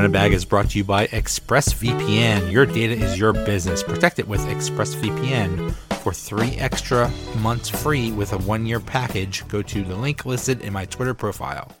[0.00, 2.50] Donut Bag is brought to you by ExpressVPN.
[2.50, 3.82] Your data is your business.
[3.82, 5.74] Protect it with ExpressVPN.
[5.96, 7.10] For three extra
[7.40, 11.12] months free with a one year package, go to the link listed in my Twitter
[11.12, 11.76] profile.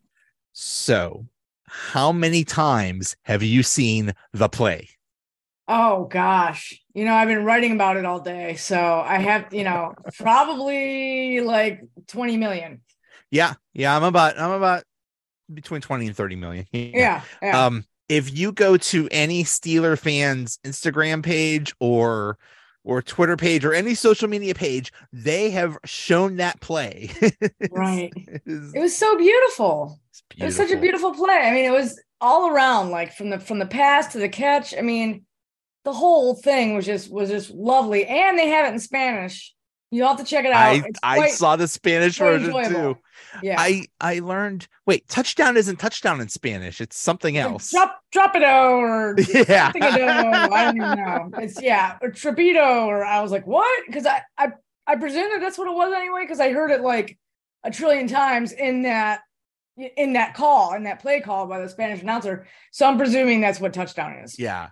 [0.52, 1.28] So,
[1.66, 4.90] how many times have you seen the play?
[5.66, 6.78] Oh gosh.
[6.92, 8.56] You know, I've been writing about it all day.
[8.56, 12.82] So I have, you know, probably like 20 million.
[13.30, 13.54] Yeah.
[13.72, 13.96] Yeah.
[13.96, 14.84] I'm about, I'm about
[15.50, 16.66] between 20 and 30 million.
[16.70, 17.22] Yeah.
[17.40, 17.64] yeah.
[17.64, 22.36] Um, if you go to any Steeler fans Instagram page or
[22.82, 27.10] or Twitter page or any social media page, they have shown that play.
[27.70, 28.10] right.
[28.16, 30.00] it was so beautiful.
[30.36, 31.36] It was such a beautiful play.
[31.36, 34.76] I mean, it was all around, like from the from the pass to the catch.
[34.76, 35.24] I mean,
[35.84, 39.54] the whole thing was just was just lovely, and they have it in Spanish.
[39.90, 40.84] You have to check it out.
[41.02, 42.94] I, I saw the Spanish version enjoyable.
[42.94, 43.00] too.
[43.42, 43.56] Yeah.
[43.58, 46.80] I I learned wait, touchdown isn't touchdown in Spanish.
[46.80, 47.70] It's something else.
[47.70, 49.16] Drop drop it or
[49.48, 49.72] yeah.
[49.74, 51.30] I don't even know.
[51.38, 53.86] It's yeah, or trapito or I was like, what?
[53.86, 54.52] Because I I
[54.86, 57.18] I presume that that's what it was anyway, because I heard it like
[57.64, 59.20] a trillion times in that
[59.76, 62.46] in that call, in that play call by the Spanish announcer.
[62.70, 64.38] So I'm presuming that's what touchdown is.
[64.38, 64.70] Yeah.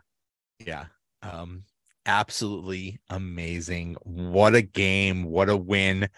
[0.64, 0.86] Yeah.
[1.22, 1.64] Um,
[2.08, 3.96] absolutely amazing.
[4.02, 5.24] What a game.
[5.24, 6.08] What a win.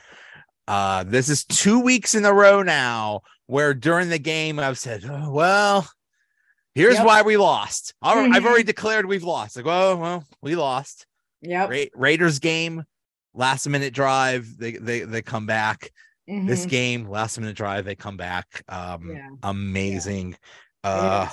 [0.66, 5.04] Uh, this is two weeks in a row now where during the game I've said,
[5.04, 5.90] oh, well,
[6.74, 7.04] here's yep.
[7.04, 7.92] why we lost.
[8.02, 8.32] mm-hmm.
[8.32, 9.56] I've already declared we've lost.
[9.56, 11.06] Like, well, well, we lost.
[11.42, 11.66] Yeah.
[11.66, 12.84] Ra- Raiders game,
[13.34, 15.90] last minute drive, they they they come back.
[16.28, 16.46] Mm-hmm.
[16.46, 18.62] This game, last minute drive, they come back.
[18.68, 19.28] Um, yeah.
[19.42, 20.36] amazing.
[20.84, 20.90] Yeah.
[20.90, 21.28] Uh,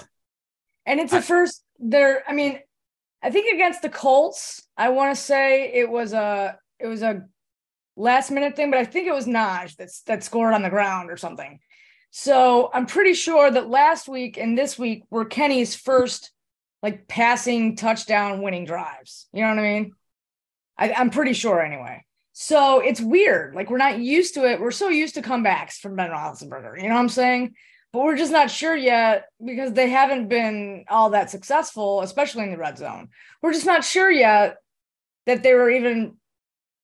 [0.87, 1.63] and it's a first.
[1.77, 2.59] There, I mean,
[3.27, 7.25] I think against the Colts, I want to say it was a it was a
[7.97, 11.11] last minute thing, but I think it was Naj that's that scored on the ground
[11.11, 11.59] or something.
[12.09, 16.31] So I'm pretty sure that last week and this week were Kenny's first
[16.81, 19.27] like passing touchdown winning drives.
[19.33, 19.91] You know what I mean?
[20.77, 22.05] I, I'm pretty sure anyway.
[22.31, 23.55] So it's weird.
[23.55, 24.61] Like we're not used to it.
[24.61, 26.81] We're so used to comebacks from Ben Roethlisberger.
[26.81, 27.55] You know what I'm saying?
[27.97, 32.51] But we're just not sure yet because they haven't been all that successful, especially in
[32.51, 33.09] the red zone.
[33.41, 34.57] We're just not sure yet
[35.25, 36.17] that they were even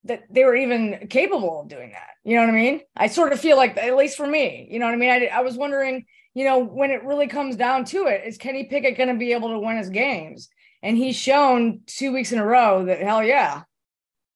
[0.06, 2.10] that they were even capable of doing that.
[2.24, 2.82] You know what I mean?
[2.98, 5.12] I sort of feel like, at least for me, you know what I mean?
[5.12, 8.64] I, I was wondering, you know, when it really comes down to it, is Kenny
[8.64, 10.50] Pickett going to be able to win his games?
[10.82, 13.62] And he's shown two weeks in a row that hell yeah,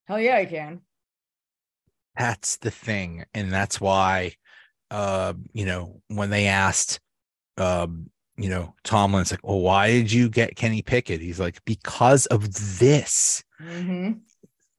[0.06, 0.82] hell yeah, he can.
[2.16, 3.24] That's the thing.
[3.34, 4.36] And that's why
[4.90, 7.00] uh, you know, when they asked,
[7.56, 11.20] um, you know, Tomlin's like, well, why did you get Kenny Pickett?
[11.20, 13.42] He's like, because of this.
[13.60, 14.12] Mm-hmm.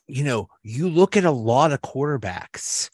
[0.08, 2.90] You know, you look at a lot of quarterbacks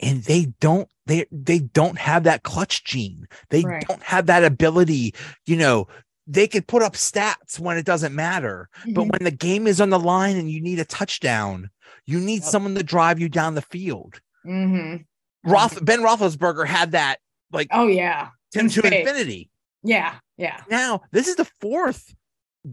[0.00, 3.26] and they don't they they don't have that clutch gene.
[3.50, 3.84] They right.
[3.88, 5.14] don't have that ability,
[5.46, 5.88] you know,
[6.26, 8.68] they could put up stats when it doesn't matter.
[8.80, 8.92] Mm-hmm.
[8.92, 11.70] But when the game is on the line and you need a touchdown,
[12.04, 12.50] you need yep.
[12.50, 14.20] someone to drive you down the field.
[14.46, 15.02] Mm-hmm.
[15.44, 17.18] Roth Ben Roethlisberger had that
[17.52, 19.50] like oh yeah ten to infinity.
[19.82, 20.62] Yeah, yeah.
[20.68, 22.14] Now this is the fourth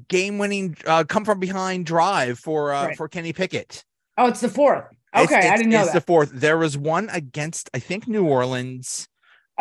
[0.07, 2.97] game-winning uh, come from behind drive for uh, right.
[2.97, 3.83] for Kenny Pickett.
[4.17, 4.85] Oh, it's the fourth.
[5.15, 5.99] Okay, it's, it's, I didn't know it's that.
[5.99, 6.31] the fourth.
[6.33, 9.07] There was one against I think New Orleans.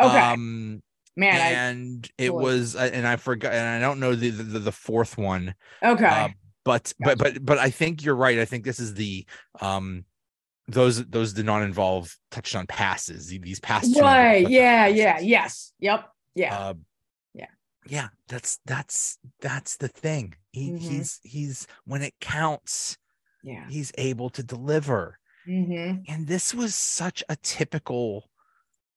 [0.01, 0.17] Okay.
[0.17, 0.81] Um,
[1.17, 4.59] Man, and I, it was, uh, and I forgot, and I don't know the the,
[4.59, 5.55] the fourth one.
[5.81, 6.05] Okay.
[6.05, 6.27] Uh,
[6.65, 7.15] but gotcha.
[7.15, 8.37] but but but I think you're right.
[8.39, 9.25] I think this is the
[9.61, 10.03] um
[10.67, 13.27] those those did not involve touchdown passes.
[13.27, 14.47] These passes, right?
[14.47, 14.97] Yeah, passes.
[14.97, 16.73] yeah, yes, yep, yeah, uh,
[17.33, 17.45] yeah,
[17.87, 18.07] yeah.
[18.27, 20.35] That's that's that's the thing.
[20.51, 20.77] He, mm-hmm.
[20.77, 22.97] He's he's when it counts,
[23.43, 25.19] yeah, he's able to deliver.
[25.47, 26.11] Mm-hmm.
[26.11, 28.29] And this was such a typical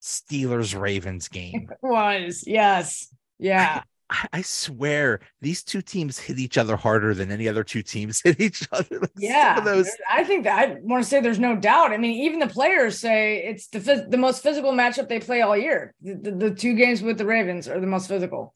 [0.02, 1.68] Steelers Ravens game.
[1.70, 3.82] It was yes, yeah.
[4.10, 8.40] I, swear these two teams hit each other harder than any other two teams hit
[8.40, 9.00] each other.
[9.00, 9.90] Like yeah, those.
[10.10, 11.92] I think that I want to say there's no doubt.
[11.92, 15.56] I mean, even the players say it's the the most physical matchup they play all
[15.56, 15.94] year.
[16.00, 18.54] The, the, the two games with the Ravens are the most physical,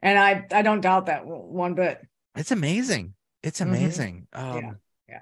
[0.00, 2.00] and I I don't doubt that one bit.
[2.34, 3.14] It's amazing.
[3.42, 3.74] It's mm-hmm.
[3.74, 4.26] amazing.
[4.34, 4.56] Mm-hmm.
[4.56, 4.78] Um,
[5.08, 5.20] yeah.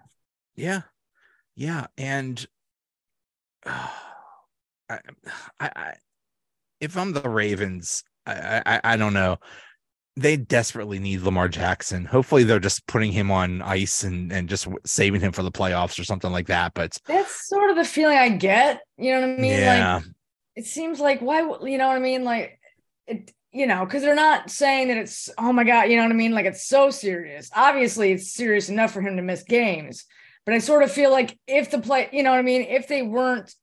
[0.55, 0.81] yeah, yeah,
[1.57, 2.47] yeah, and
[3.67, 3.89] uh,
[4.89, 4.99] I,
[5.59, 5.95] I, I,
[6.81, 9.39] if I'm the Ravens, I, I, I don't know
[10.17, 12.05] they desperately need Lamar Jackson.
[12.05, 15.99] Hopefully, they're just putting him on ice and and just saving him for the playoffs
[15.99, 16.75] or something like that.
[16.75, 18.81] But that's sort of the feeling I get.
[18.99, 19.53] You know what I mean?
[19.53, 19.95] Yeah.
[19.97, 20.05] Like
[20.57, 22.25] it seems like why you know what I mean?
[22.25, 22.59] Like
[23.07, 26.13] it, you know, because they're not saying that it's oh my god, you know what
[26.13, 26.33] I mean?
[26.33, 27.51] Like it's so serious.
[27.55, 30.05] Obviously, it's serious enough for him to miss games.
[30.45, 32.63] But I sort of feel like if the play, you know what I mean?
[32.63, 33.55] If they weren't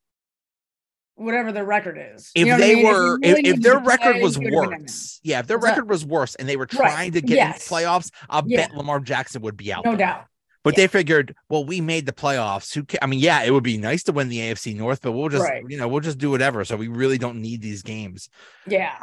[1.20, 2.32] whatever their record is.
[2.34, 2.86] If you know they I mean?
[2.86, 6.48] were, if, really if, their record was worse, yeah, if their record was worse and
[6.48, 7.14] they were trying right.
[7.14, 7.68] to get yes.
[7.68, 8.68] the playoffs, I'll yeah.
[8.68, 9.86] bet Lamar Jackson would be out.
[9.86, 10.00] No there.
[10.00, 10.26] doubt.
[10.64, 10.84] But yeah.
[10.84, 12.74] they figured, well, we made the playoffs.
[12.74, 12.84] Who?
[12.84, 15.30] Ca- I mean, yeah, it would be nice to win the AFC North, but we'll
[15.30, 15.64] just, right.
[15.68, 16.66] you know, we'll just do whatever.
[16.66, 18.30] So we really don't need these games.
[18.68, 18.96] Yeah.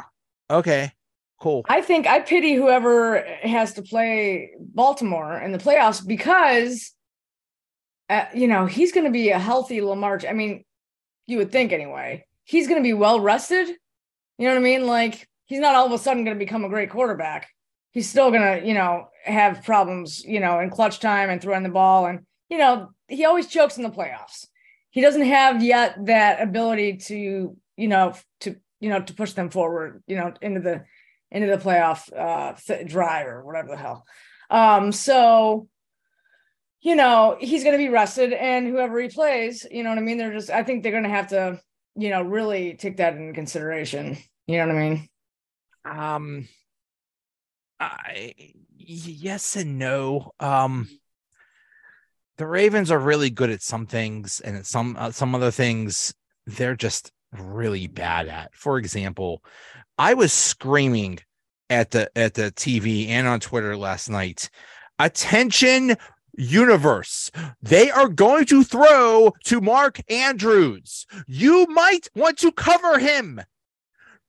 [0.49, 0.91] Okay.
[1.39, 1.65] Cool.
[1.69, 6.91] I think I pity whoever has to play Baltimore in the playoffs because,
[8.09, 10.21] uh, you know, he's going to be a healthy Lamar.
[10.27, 10.63] I mean,
[11.27, 12.25] you would think anyway.
[12.43, 13.67] He's going to be well rested.
[13.67, 14.87] You know what I mean?
[14.87, 17.49] Like he's not all of a sudden going to become a great quarterback.
[17.91, 21.63] He's still going to, you know, have problems, you know, in clutch time and throwing
[21.63, 22.05] the ball.
[22.05, 24.47] And, you know, he always chokes in the playoffs.
[24.89, 29.49] He doesn't have yet that ability to, you know, to, you know, to push them
[29.49, 30.83] forward, you know, into the,
[31.31, 32.53] into the playoff uh
[32.85, 34.05] drive or whatever the hell.
[34.49, 35.67] Um, so
[36.87, 40.01] you know, he's going to be rested and whoever he plays, you know what I
[40.01, 40.17] mean?
[40.17, 41.59] They're just, I think they're going to have to,
[41.97, 44.17] you know, really take that into consideration.
[44.45, 45.09] You know what I mean?
[45.83, 46.47] Um,
[47.77, 48.33] I,
[48.77, 50.31] yes and no.
[50.39, 50.87] Um,
[52.37, 56.13] the Ravens are really good at some things and some, uh, some other things
[56.45, 58.55] they're just really bad at.
[58.55, 59.43] For example,
[59.97, 61.19] I was screaming
[61.69, 64.49] at the, at the TV and on Twitter last night.
[64.99, 65.97] Attention,
[66.37, 67.31] universe.
[67.61, 71.05] They are going to throw to Mark Andrews.
[71.27, 73.41] You might want to cover him.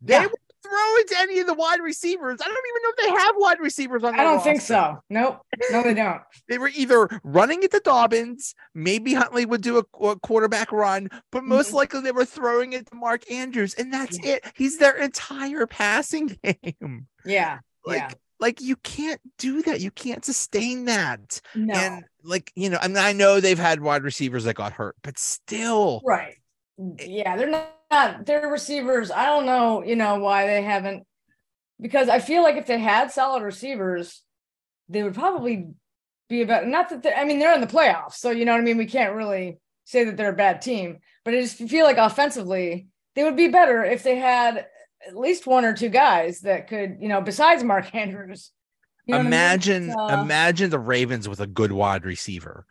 [0.00, 0.26] They yeah.
[0.26, 2.40] will throw it to any of the wide receivers.
[2.40, 4.14] I don't even know if they have wide receivers on.
[4.14, 4.50] I don't roster.
[4.50, 5.02] think so.
[5.10, 5.40] Nope.
[5.70, 6.20] No, they don't.
[6.48, 8.54] they were either running it to Dobbins.
[8.74, 11.76] Maybe Huntley would do a, a quarterback run, but most mm-hmm.
[11.76, 14.34] likely they were throwing it to Mark Andrews, and that's yeah.
[14.34, 14.44] it.
[14.54, 17.06] He's their entire passing game.
[17.24, 17.58] Yeah.
[17.84, 18.10] Like, yeah
[18.40, 19.80] like you can't do that.
[19.80, 21.40] You can't sustain that.
[21.54, 21.74] No.
[21.74, 24.96] And like, you know, I mean, I know they've had wide receivers that got hurt,
[25.02, 26.00] but still.
[26.04, 26.36] Right.
[27.00, 27.50] Yeah, they're
[27.90, 29.10] not they're receivers.
[29.10, 31.04] I don't know, you know, why they haven't
[31.80, 34.22] because I feel like if they had solid receivers,
[34.88, 35.68] they would probably
[36.28, 38.64] be about not that I mean they're in the playoffs, so you know what I
[38.64, 38.76] mean.
[38.76, 42.88] We can't really say that they're a bad team, but I just feel like offensively
[43.14, 44.66] they would be better if they had
[45.08, 48.52] at least one or two guys that could, you know, besides Mark Andrews.
[49.06, 49.98] You know imagine, I mean?
[49.98, 52.66] uh, imagine the Ravens with a good wide receiver.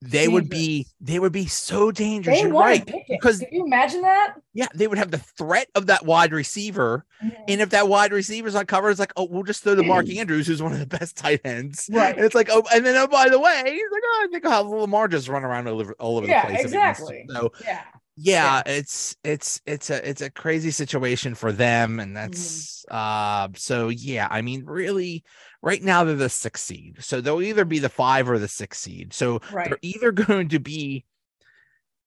[0.00, 0.32] They dangerous.
[0.32, 2.38] would be, they would be so dangerous.
[2.38, 2.88] They You're right.
[3.08, 4.34] Because can you imagine that?
[4.54, 7.04] Yeah, they would have the threat of that wide receiver.
[7.24, 7.42] Mm-hmm.
[7.46, 10.08] And if that wide receiver's on cover, it's like, oh, we'll just throw to Mark
[10.16, 11.88] Andrews, who's one of the best tight ends.
[11.92, 12.16] Right.
[12.16, 14.44] And it's like, oh, and then oh, by the way, he's like, oh, I think
[14.44, 16.64] how Lamar just run around all over, all over yeah, the place.
[16.64, 17.24] Exactly.
[17.30, 17.82] So yeah
[18.20, 22.94] yeah, yeah, it's it's it's a it's a crazy situation for them and that's mm.
[22.94, 25.22] uh so yeah i mean really
[25.62, 28.80] right now they're the sixth seed so they'll either be the five or the sixth
[28.80, 29.68] seed so right.
[29.68, 31.04] they're either going to be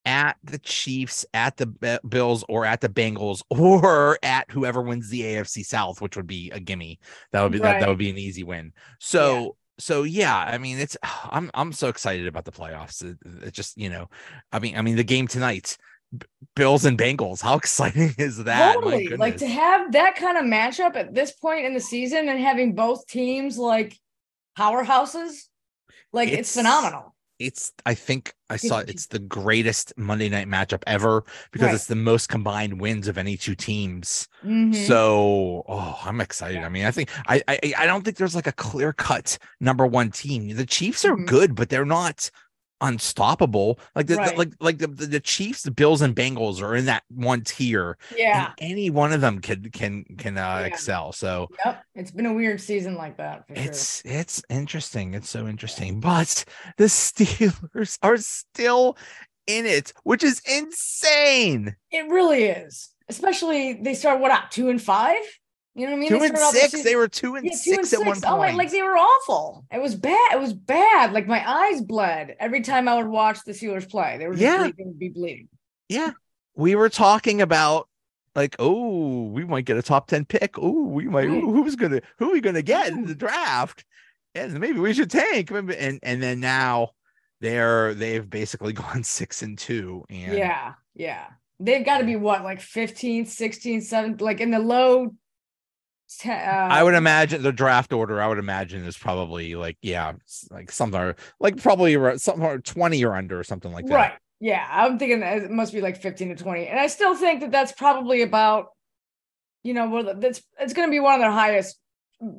[0.03, 5.21] at the chiefs at the bills or at the bengals or at whoever wins the
[5.21, 6.99] afc south which would be a gimme
[7.31, 7.73] that would be right.
[7.73, 9.49] that, that would be an easy win so yeah
[9.81, 13.03] so yeah, I mean, it's I'm I'm so excited about the playoffs.
[13.03, 13.17] It,
[13.47, 14.09] it, just you know,
[14.51, 15.77] I mean, I mean the game tonight.
[16.55, 17.41] Bills and Bengals.
[17.41, 18.75] How exciting is that?
[18.75, 19.09] Totally.
[19.09, 22.75] Like to have that kind of matchup at this point in the season and having
[22.75, 23.97] both teams like
[24.57, 25.47] powerhouses,
[26.11, 27.15] like it's, it's phenomenal.
[27.39, 31.73] It's I think I saw it's the greatest Monday night matchup ever because right.
[31.73, 34.27] it's the most combined wins of any two teams.
[34.43, 34.73] Mm-hmm.
[34.73, 36.57] So oh, I'm excited.
[36.57, 36.67] Yeah.
[36.67, 39.87] I mean, I think I, I I don't think there's like a clear cut number
[39.87, 40.55] one team.
[40.55, 41.25] The Chiefs are mm-hmm.
[41.25, 42.29] good, but they're not
[42.81, 43.79] unstoppable.
[43.95, 44.31] Like the, right.
[44.31, 47.97] the, like like the, the Chiefs, the Bills, and Bengals are in that one tier.
[48.15, 50.65] Yeah, any one of them can can can uh, yeah.
[50.65, 51.11] excel.
[51.11, 53.45] So yep, it's been a weird season like that.
[53.49, 54.11] it's sure.
[54.11, 55.13] it's interesting.
[55.13, 55.99] It's so interesting.
[55.99, 56.43] But
[56.77, 58.97] the Steelers are still
[59.47, 61.75] in it, which is insane.
[61.91, 62.89] It really is.
[63.09, 65.19] Especially they start what up two and five.
[65.73, 66.09] You know what I mean?
[66.09, 66.71] Two and six.
[66.71, 68.25] The they were two and, yeah, two six, and six at one point.
[68.27, 69.65] Oh my, like they were awful.
[69.71, 70.33] It was bad.
[70.33, 71.13] It was bad.
[71.13, 74.17] Like my eyes bled every time I would watch the Steelers play.
[74.17, 74.63] They were just yeah.
[74.63, 75.47] bleeding, be bleeding.
[75.87, 76.11] Yeah.
[76.55, 77.87] We were talking about
[78.35, 80.57] like, oh, we might get a top 10 pick.
[80.57, 81.41] Oh, we might right.
[81.41, 83.85] who's gonna who are we gonna get in the draft?
[84.35, 85.51] And maybe we should tank.
[85.51, 86.89] And and then now
[87.39, 90.03] they're they've basically gone six and two.
[90.09, 91.27] And yeah, yeah.
[91.63, 95.13] They've got to be what, like 15, 16, 17, like in the low
[96.25, 98.21] uh, I would imagine the draft order.
[98.21, 100.13] I would imagine is probably like yeah,
[100.49, 103.93] like something like probably something twenty or under or something like that.
[103.93, 104.13] Right.
[104.39, 107.51] Yeah, I'm thinking it must be like fifteen to twenty, and I still think that
[107.51, 108.69] that's probably about,
[109.63, 111.77] you know, well, that's it's going to be one of their highest.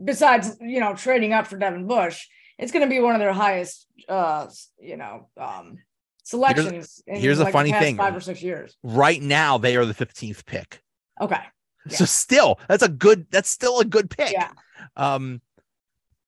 [0.05, 2.27] Besides, you know, trading up for Devin Bush,
[2.59, 4.49] it's going to be one of their highest, uh,
[4.81, 5.79] you know, um,
[6.25, 7.03] selections.
[7.07, 8.77] Here's, here's like a funny thing: five or six years.
[8.83, 10.83] Right now, they are the 15th pick.
[11.21, 11.41] Okay.
[11.87, 11.97] Yeah.
[11.97, 13.27] So still, that's a good.
[13.31, 14.33] That's still a good pick.
[14.33, 14.51] Yeah.
[14.97, 15.41] Um,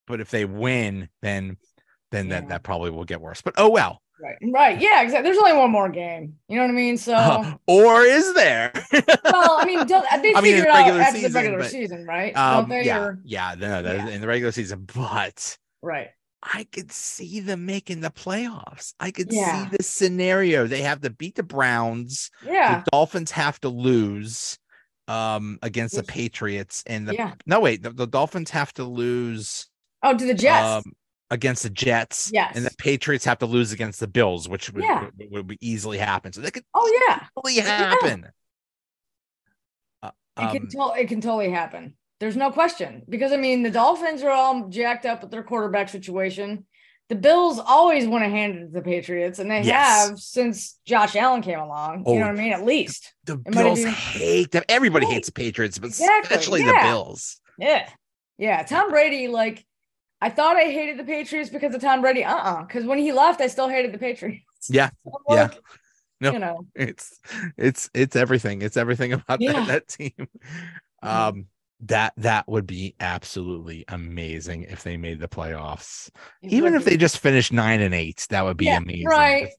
[0.07, 1.57] but if they win, then
[2.11, 2.41] then yeah.
[2.41, 3.41] that that probably will get worse.
[3.41, 4.01] But oh well.
[4.21, 4.37] Right.
[4.53, 4.81] Right.
[4.81, 5.01] Yeah.
[5.01, 5.29] Exactly.
[5.29, 6.35] There's only one more game.
[6.47, 6.97] You know what I mean?
[6.97, 7.13] So.
[7.13, 8.71] Uh, or is there?
[8.93, 12.05] well, I mean, don't, they I mean, it out after season, the regular but, season,
[12.05, 12.35] right?
[12.37, 12.99] Um, yeah.
[12.99, 13.19] Or...
[13.25, 13.55] Yeah.
[13.57, 14.07] No, no, yeah.
[14.07, 15.57] in the regular season, but.
[15.81, 16.07] Right.
[16.41, 18.93] I could see them making the playoffs.
[18.99, 19.65] I could yeah.
[19.69, 20.67] see this scenario.
[20.67, 22.29] They have to beat the Browns.
[22.45, 22.79] Yeah.
[22.79, 24.59] The Dolphins have to lose
[25.07, 27.33] um against the Patriots and the yeah.
[27.45, 29.67] no wait, the, the Dolphins have to lose.
[30.03, 30.85] Oh, to the Jets.
[30.85, 30.93] Um,
[31.31, 32.29] against the Jets.
[32.33, 32.55] Yes.
[32.55, 35.05] And the Patriots have to lose against the Bills, which would, yeah.
[35.17, 36.33] would, would, would, easily happen.
[36.33, 38.27] So that could oh yeah totally happen.
[40.03, 40.09] Yeah.
[40.37, 41.95] Uh, it can um, to- it can totally happen.
[42.19, 45.89] There's no question because I mean the Dolphins are all jacked up with their quarterback
[45.89, 46.65] situation.
[47.09, 50.09] The Bills always want to hand it to the Patriots, and they yes.
[50.09, 52.03] have since Josh Allen came along.
[52.05, 52.51] Oh, you know what I mean?
[52.51, 53.93] At least the it Bills been...
[53.93, 54.63] hate them.
[54.67, 56.35] Everybody hates the Patriots, but exactly.
[56.35, 56.71] especially yeah.
[56.71, 57.39] the Bills.
[57.59, 57.89] Yeah,
[58.39, 58.63] yeah.
[58.63, 59.63] Tom Brady, like
[60.19, 62.23] I thought I hated the Patriots because of Tom Brady.
[62.23, 62.51] Uh uh-uh.
[62.53, 64.41] uh Because when he left, I still hated the Patriots.
[64.69, 64.89] Yeah.
[65.05, 65.49] like, yeah.
[66.21, 67.19] No, you know, it's
[67.57, 68.61] it's it's everything.
[68.61, 69.51] It's everything about yeah.
[69.51, 70.27] that, that team.
[71.03, 71.47] Um,
[71.87, 76.09] that that would be absolutely amazing if they made the playoffs.
[76.41, 76.91] It Even if be.
[76.91, 79.07] they just finished nine and eight, that would be yeah, amazing.
[79.07, 79.49] Right.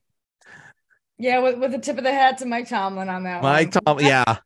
[1.19, 4.07] Yeah, with, with the tip of the hat to Mike Tomlin on that Mike Tomlin,
[4.07, 4.39] yeah.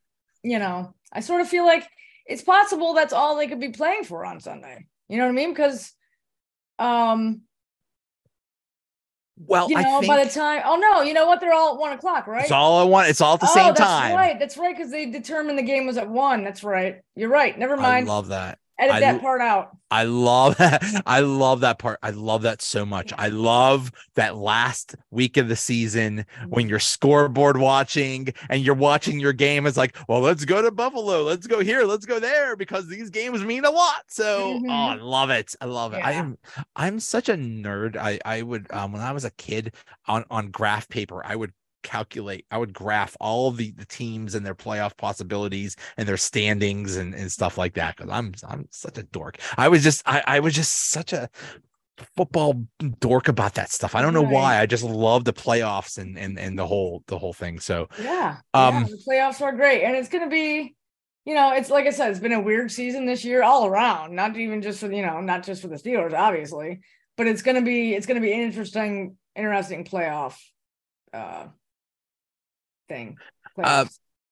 [0.43, 1.87] You know, I sort of feel like
[2.25, 4.85] it's possible that's all they could be playing for on Sunday.
[5.09, 5.51] You know what I mean?
[5.51, 5.93] Because
[6.79, 7.41] um,
[9.47, 11.39] well, you know, by the time, oh no, you know what?
[11.39, 12.43] They're all at one o'clock, right?
[12.43, 13.09] It's all I want.
[13.09, 14.15] It's all at the oh, same that's time.
[14.15, 14.39] Right.
[14.39, 14.75] That's right.
[14.75, 16.43] Because they determined the game was at one.
[16.43, 17.01] That's right.
[17.15, 17.57] You're right.
[17.57, 18.07] Never mind.
[18.07, 19.77] I love that edit I, that part out.
[19.91, 20.83] I love that.
[21.05, 21.99] I love that part.
[22.01, 23.13] I love that so much.
[23.17, 29.19] I love that last week of the season when you're scoreboard watching and you're watching
[29.19, 29.67] your game.
[29.67, 31.23] It's like, well, let's go to Buffalo.
[31.23, 31.83] Let's go here.
[31.83, 34.03] Let's go there because these games mean a lot.
[34.07, 34.69] So, mm-hmm.
[34.69, 35.55] oh, I love it.
[35.61, 35.97] I love it.
[35.97, 36.07] Yeah.
[36.07, 36.37] I am.
[36.75, 37.95] I'm such a nerd.
[37.97, 39.75] I I would um when I was a kid
[40.07, 44.45] on on graph paper, I would calculate i would graph all the, the teams and
[44.45, 48.97] their playoff possibilities and their standings and, and stuff like that because i'm i'm such
[48.97, 51.29] a dork i was just I, I was just such a
[52.15, 52.65] football
[52.99, 54.33] dork about that stuff i don't know right.
[54.33, 57.87] why i just love the playoffs and and and the whole the whole thing so
[58.01, 60.75] yeah um yeah, the playoffs are great and it's gonna be
[61.25, 64.15] you know it's like i said it's been a weird season this year all around
[64.15, 66.79] not even just for you know not just for the steelers obviously
[67.17, 70.35] but it's gonna be it's gonna be an interesting interesting playoff
[71.13, 71.45] uh
[72.91, 73.17] thing.
[73.61, 73.85] Uh,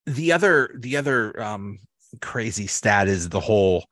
[0.05, 1.79] the other the other um,
[2.21, 3.85] crazy stat is the whole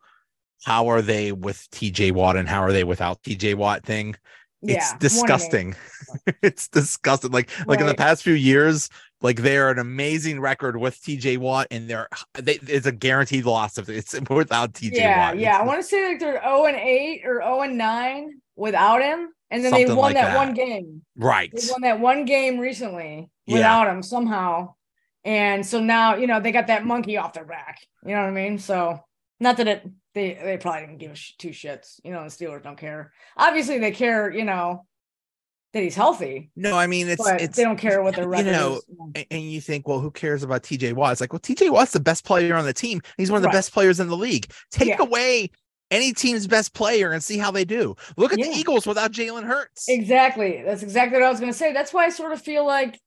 [0.64, 4.16] how are they with TJ Watt and how are they without TJ Watt thing.
[4.62, 5.76] Yeah, it's disgusting.
[6.42, 7.32] it's disgusting.
[7.32, 7.68] Like right.
[7.68, 8.90] like in the past few years,
[9.22, 13.78] like they're an amazing record with TJ Watt, and they're they, it's a guaranteed loss
[13.78, 15.40] if it's without TJ yeah, Watt.
[15.40, 19.02] Yeah, I want to say like they're 0 and 8 or 0 and 9 without
[19.02, 19.30] him.
[19.50, 21.04] And then they won like that, that, one game.
[21.16, 21.52] Right.
[21.54, 23.94] They won that one game recently without yeah.
[23.94, 24.74] him somehow.
[25.24, 27.80] And so now, you know, they got that monkey off their back.
[28.04, 28.60] You know what I mean?
[28.60, 29.00] So
[29.40, 32.02] not that it they they probably didn't give two shits.
[32.04, 33.14] You know, the Steelers don't care.
[33.38, 34.32] Obviously, they care.
[34.32, 34.86] You know
[35.78, 36.50] that he's healthy.
[36.56, 38.82] No, I mean it's it's they don't care what their record you know,
[39.16, 39.26] is.
[39.32, 41.14] And you think, well, who cares about TJ Watt?
[41.14, 43.02] It's like, well, TJ Watt's the best player on the team.
[43.18, 43.54] He's one of the right.
[43.54, 44.52] best players in the league.
[44.72, 44.98] Take yeah.
[45.02, 45.52] away
[45.90, 47.96] any team's best player and see how they do.
[48.18, 48.46] Look at yeah.
[48.46, 49.88] the Eagles without Jalen Hurts.
[49.88, 50.62] Exactly.
[50.66, 51.72] That's exactly what I was going to say.
[51.72, 53.00] That's why I sort of feel like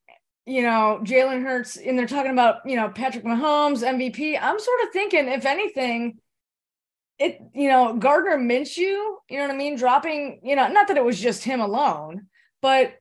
[0.47, 4.39] you know, Jalen Hurts, and they're talking about, you know, Patrick Mahomes, MVP.
[4.41, 6.19] I'm sort of thinking, if anything,
[7.21, 9.77] it, you know, Gardner Minshew, you know what I mean?
[9.77, 12.27] Dropping, you know, not that it was just him alone,
[12.62, 12.95] but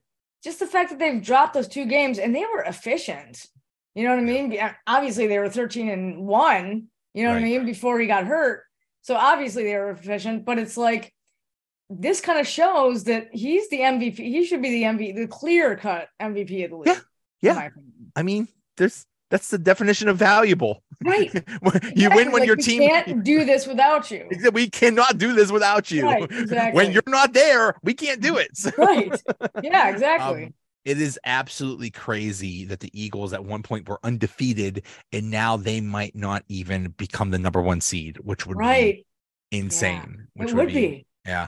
[0.43, 3.45] just the fact that they've dropped those two games and they were efficient.
[3.95, 4.57] You know what I mean?
[4.87, 7.35] Obviously, they were 13 and one, you know right.
[7.35, 8.63] what I mean, before he got hurt.
[9.01, 11.13] So obviously they were efficient, but it's like
[11.89, 14.17] this kind of shows that he's the MVP.
[14.17, 16.87] He should be the MVP, the clear cut MVP of the league.
[16.87, 16.99] Yeah.
[17.41, 17.69] Yeah.
[18.15, 18.47] I mean,
[18.77, 20.83] there's that's the definition of valuable.
[21.03, 21.33] Right.
[21.33, 22.07] you exactly.
[22.09, 24.27] win when like your team can't do this without you.
[24.51, 26.03] We cannot do this without you.
[26.03, 26.75] Right, exactly.
[26.75, 28.49] When you're not there, we can't do it.
[28.59, 28.71] So.
[28.77, 29.21] Right.
[29.63, 30.45] Yeah, exactly.
[30.45, 30.53] Um,
[30.83, 35.79] it is absolutely crazy that the Eagles at one point were undefeated and now they
[35.79, 39.05] might not even become the number one seed, which would right.
[39.49, 40.27] be insane.
[40.35, 40.43] Yeah.
[40.43, 41.47] Which would, would be, be, Yeah.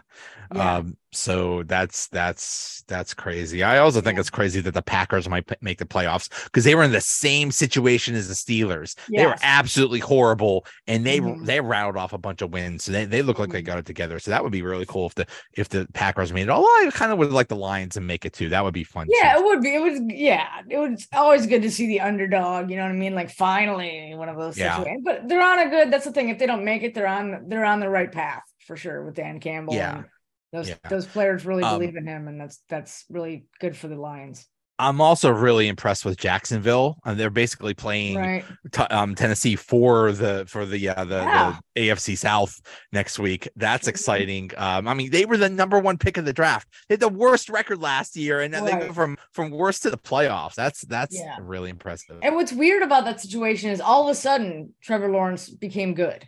[0.54, 0.75] yeah.
[0.78, 3.63] Um, so that's that's that's crazy.
[3.63, 4.22] I also think yeah.
[4.22, 7.01] it's crazy that the Packers might p- make the playoffs because they were in the
[7.01, 8.96] same situation as the Steelers.
[9.10, 9.22] Yes.
[9.22, 11.44] They were absolutely horrible, and they mm-hmm.
[11.44, 12.86] they rattled off a bunch of wins.
[12.86, 13.54] So they, they look like mm-hmm.
[13.56, 14.20] they got it together.
[14.20, 16.50] So that would be really cool if the if the Packers made it.
[16.50, 18.50] Although I kind of would like the Lions to make it too.
[18.50, 19.08] That would be fun.
[19.10, 19.40] Yeah, too.
[19.40, 19.75] it would be.
[19.75, 20.48] It was yeah.
[20.70, 22.70] It was always good to see the underdog.
[22.70, 23.16] You know what I mean?
[23.16, 24.78] Like finally one of those yeah.
[24.78, 25.04] situations.
[25.04, 25.92] But they're on a good.
[25.92, 26.30] That's the thing.
[26.30, 29.15] If they don't make it, they're on they're on the right path for sure with
[29.15, 29.74] Dan Campbell.
[29.74, 30.03] Yeah.
[30.51, 30.75] those yeah.
[30.89, 34.48] those players really um, believe in him, and that's that's really good for the Lions.
[34.82, 38.44] I'm also really impressed with Jacksonville, and they're basically playing right.
[38.72, 41.60] t- um, Tennessee for the for the uh, the, yeah.
[41.75, 42.60] the, AFC South
[42.91, 43.48] next week.
[43.56, 44.50] That's exciting.
[44.58, 46.68] Um, I mean, they were the number one pick of the draft.
[46.89, 48.65] They had the worst record last year, and right.
[48.65, 50.56] they go from from worst to the playoffs.
[50.56, 51.38] That's that's yeah.
[51.39, 52.18] really impressive.
[52.24, 56.27] And what's weird about that situation is all of a sudden Trevor Lawrence became good.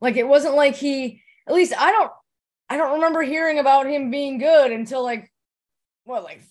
[0.00, 2.10] Like it wasn't like he at least I don't
[2.68, 5.30] I don't remember hearing about him being good until like
[6.04, 6.42] what like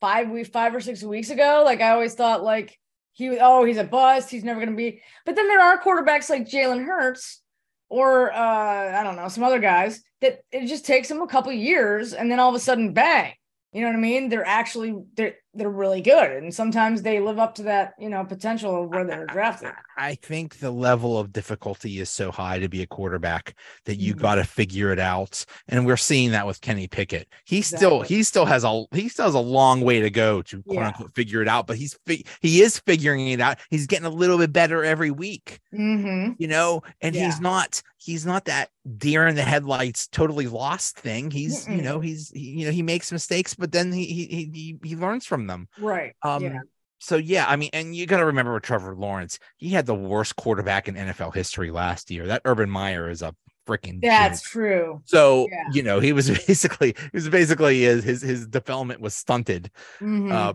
[0.00, 1.62] five weeks five or six weeks ago.
[1.64, 2.78] Like I always thought like
[3.12, 5.02] he was oh he's a bust he's never gonna be.
[5.26, 7.42] But then there are quarterbacks like Jalen Hurts
[7.88, 11.52] or uh I don't know some other guys that it just takes them a couple
[11.52, 13.34] years and then all of a sudden bang
[13.72, 14.28] you know what I mean?
[14.28, 18.24] They're actually they're they're really good, and sometimes they live up to that you know
[18.24, 19.72] potential of where they're drafted.
[19.98, 24.14] I think the level of difficulty is so high to be a quarterback that you
[24.14, 24.22] mm-hmm.
[24.22, 27.28] got to figure it out, and we're seeing that with Kenny Pickett.
[27.44, 27.76] He exactly.
[27.76, 30.76] still he still has a he still has a long way to go to quote
[30.76, 30.86] yeah.
[30.86, 33.58] unquote figure it out, but he's he is figuring it out.
[33.68, 36.32] He's getting a little bit better every week, mm-hmm.
[36.38, 37.26] you know, and yeah.
[37.26, 41.76] he's not he's not that deer in the headlights totally lost thing he's Mm-mm.
[41.76, 44.96] you know he's he, you know he makes mistakes but then he he he, he
[44.96, 46.58] learns from them right um yeah.
[46.98, 49.94] so yeah i mean and you got to remember with trevor lawrence he had the
[49.94, 53.34] worst quarterback in nfl history last year that urban meyer is a
[53.66, 55.64] freaking that's true so yeah.
[55.72, 60.32] you know he was basically he was basically his his, his development was stunted mm-hmm.
[60.32, 60.52] uh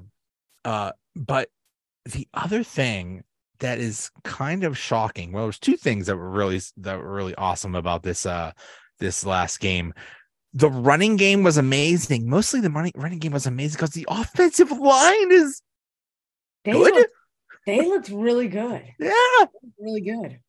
[0.65, 1.49] uh but
[2.05, 3.23] the other thing
[3.59, 5.31] that is kind of shocking.
[5.31, 8.51] Well, there's two things that were really that were really awesome about this uh
[8.99, 9.93] this last game.
[10.55, 12.29] The running game was amazing.
[12.29, 15.61] Mostly the running running game was amazing because the offensive line is
[16.63, 16.93] they good.
[16.93, 17.11] Looked,
[17.65, 18.83] they looked really good.
[18.99, 19.45] Yeah,
[19.79, 20.39] really good.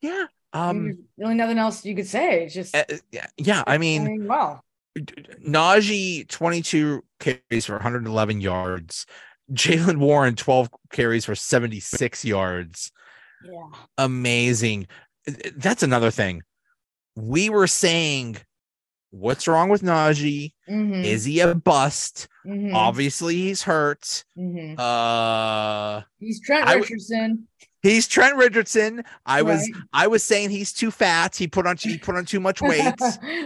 [0.00, 0.26] Yeah.
[0.52, 2.44] Um, really nothing else you could say.
[2.44, 3.64] It's just uh, yeah, yeah.
[3.66, 4.64] I mean, well,
[4.98, 9.06] Najee 22 carries for 111 yards.
[9.52, 12.92] Jaylen Warren, 12 carries for 76 yards.
[13.44, 13.78] Yeah.
[13.96, 14.88] Amazing.
[15.56, 16.42] That's another thing.
[17.14, 18.38] We were saying,
[19.10, 20.52] what's wrong with Najee?
[20.68, 21.04] Mm-hmm.
[21.04, 22.28] Is he a bust?
[22.46, 22.74] Mm-hmm.
[22.74, 24.24] Obviously, he's hurt.
[24.36, 24.78] Mm-hmm.
[24.78, 27.48] Uh, he's Trent Richardson.
[27.82, 29.04] he's Trent Richardson.
[29.26, 29.42] I right.
[29.42, 31.36] was I was saying he's too fat.
[31.36, 32.94] He put on he put on too much weight.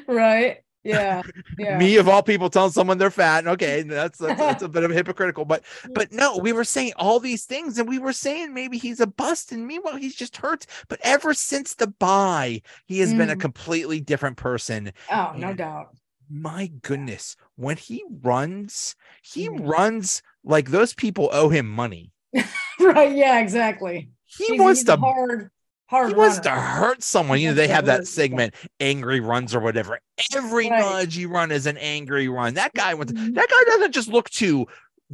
[0.06, 0.58] right.
[0.84, 1.22] Yeah,
[1.58, 1.78] yeah.
[1.78, 3.46] Me of all people telling someone they're fat.
[3.46, 6.92] Okay, that's, that's that's a bit of a hypocritical, but but no, we were saying
[6.96, 10.36] all these things, and we were saying maybe he's a bust, and meanwhile he's just
[10.36, 10.66] hurt.
[10.88, 13.18] But ever since the bye, he has mm.
[13.18, 13.40] been a mm.
[13.40, 14.92] completely different person.
[15.10, 15.94] Oh, no doubt.
[16.28, 19.60] My goodness, when he runs, he mm.
[19.68, 22.10] runs like those people owe him money.
[22.80, 23.14] right?
[23.14, 24.10] Yeah, exactly.
[24.24, 25.50] He he's, wants he's to hard
[25.92, 26.08] hard.
[26.08, 27.38] He wants to hurt someone.
[27.38, 30.00] You know, they have that segment, angry runs or whatever.
[30.34, 30.82] Every right.
[30.82, 32.54] Najee run is an angry run.
[32.54, 33.12] That guy wants.
[33.12, 33.34] Mm-hmm.
[33.34, 34.66] That guy doesn't just look to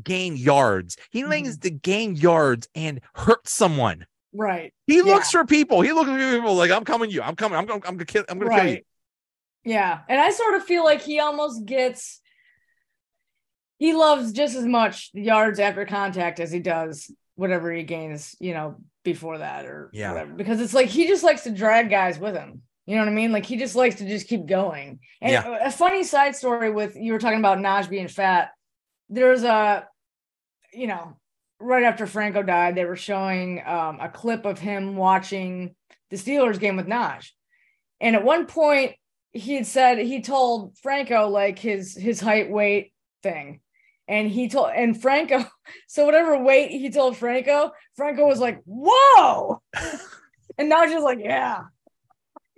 [0.03, 0.97] gain yards.
[1.11, 1.31] He mm-hmm.
[1.31, 4.07] likes to gain yards and hurt someone.
[4.33, 4.73] Right.
[4.87, 5.03] He yeah.
[5.03, 5.81] looks for people.
[5.83, 7.11] He looks for people like I'm coming.
[7.11, 7.23] You.
[7.23, 7.59] I'm coming.
[7.59, 7.83] I'm going.
[7.85, 8.25] I'm gonna kill.
[8.29, 8.81] I'm gonna kill you.
[9.65, 12.21] Yeah, and I sort of feel like he almost gets.
[13.79, 18.53] He loves just as much yards after contact as he does whatever he gains, you
[18.53, 20.13] know, before that or yeah.
[20.13, 20.33] whatever.
[20.33, 22.63] Because it's like he just likes to drag guys with him.
[22.87, 23.33] You know what I mean?
[23.33, 25.01] Like he just likes to just keep going.
[25.21, 25.67] And yeah.
[25.67, 28.51] a funny side story with you were talking about Naj being fat.
[29.11, 29.87] There's a,
[30.73, 31.19] you know,
[31.61, 35.75] right after Franco died, they were showing um, a clip of him watching
[36.11, 37.31] the Steelers game with Naj.
[38.01, 38.95] And at one point,
[39.33, 43.61] he had said he told Franco like his his height weight thing
[44.09, 45.45] and he told and Franco,
[45.89, 49.63] so whatever weight he told Franco, Franco was like, "Whoa!"
[50.59, 51.65] and now just like, "Yeah."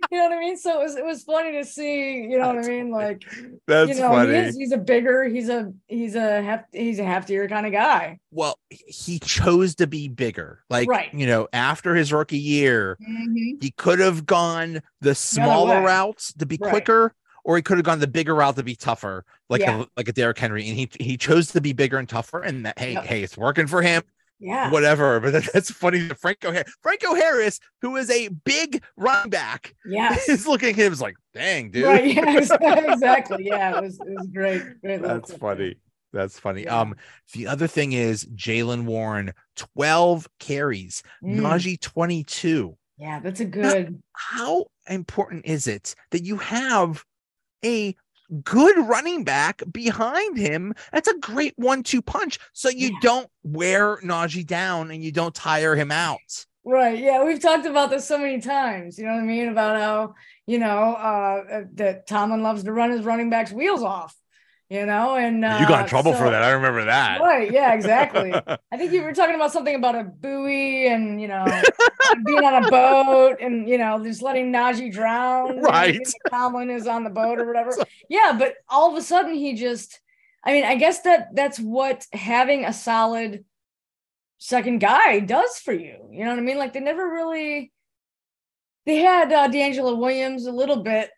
[0.09, 0.57] You know what I mean?
[0.57, 2.15] So it was it was funny to see.
[2.15, 2.91] You know That's what I mean?
[2.91, 3.23] Like,
[3.67, 4.31] That's you know, funny.
[4.31, 7.71] He is, he's a bigger, he's a he's a heft, he's a heftier kind of
[7.71, 8.17] guy.
[8.31, 10.63] Well, he chose to be bigger.
[10.71, 11.13] Like, right.
[11.13, 13.59] you know, after his rookie year, mm-hmm.
[13.61, 16.71] he could have gone the smaller routes to be right.
[16.71, 19.81] quicker or he could have gone the bigger route to be tougher, like yeah.
[19.81, 22.65] a, like a Derrick Henry, and he he chose to be bigger and tougher, and
[22.65, 23.05] that hey yep.
[23.05, 24.03] hey it's working for him.
[24.39, 25.19] yeah, whatever.
[25.19, 26.09] But that, that's funny.
[26.09, 31.15] Franco Franco Harris, who is a big running back, yeah, is looking at him like,
[31.33, 32.15] "Dang, dude." Right.
[32.15, 32.39] Yeah.
[32.91, 33.45] Exactly.
[33.45, 33.77] Yeah.
[33.77, 33.99] It was.
[33.99, 34.61] It was great.
[34.81, 35.75] great that's funny.
[36.13, 36.63] That's funny.
[36.63, 36.79] Yeah.
[36.79, 36.95] Um,
[37.33, 41.39] the other thing is Jaylen Warren, 12 carries, mm.
[41.39, 42.77] Najee 22.
[42.97, 43.93] Yeah, that's a good.
[43.93, 47.03] Now, how important is it that you have
[47.63, 47.95] a
[48.43, 50.73] good running back behind him.
[50.91, 52.39] That's a great one-two punch.
[52.53, 52.99] So you yeah.
[53.01, 56.45] don't wear Najee down and you don't tire him out.
[56.63, 56.99] Right.
[56.99, 58.97] Yeah, we've talked about this so many times.
[58.97, 60.13] You know what I mean about how
[60.45, 64.15] you know uh, that Tomlin loves to run his running backs' wheels off
[64.71, 66.43] you know, and uh, you got in uh, trouble so, for that.
[66.43, 67.19] I remember that.
[67.19, 67.51] Right.
[67.51, 68.33] Yeah, exactly.
[68.71, 71.43] I think you were talking about something about a buoy and, you know,
[72.25, 75.59] being on a boat and, you know, just letting Najee drown.
[75.59, 75.99] Right.
[76.29, 77.75] Tomlin is on the boat or whatever.
[78.09, 78.33] Yeah.
[78.39, 79.99] But all of a sudden he just,
[80.41, 83.43] I mean, I guess that that's what having a solid
[84.37, 85.97] second guy does for you.
[86.11, 86.57] You know what I mean?
[86.57, 87.73] Like they never really,
[88.85, 91.09] they had uh, DeAngelo Williams a little bit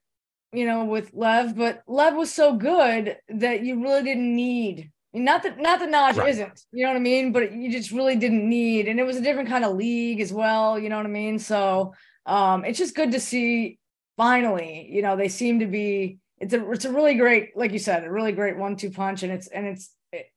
[0.53, 4.91] you know, with Lev, but Lev was so good that you really didn't need.
[5.13, 6.29] Not that not that Naj right.
[6.29, 9.17] isn't, you know what I mean, but you just really didn't need, and it was
[9.17, 11.37] a different kind of league as well, you know what I mean.
[11.37, 11.93] So
[12.25, 13.79] um, it's just good to see.
[14.15, 16.19] Finally, you know, they seem to be.
[16.39, 19.31] It's a it's a really great, like you said, a really great one-two punch, and
[19.31, 19.91] it's and it's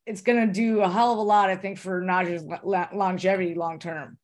[0.06, 3.78] it's going to do a hell of a lot, I think, for Naj's longevity long
[3.78, 4.18] term,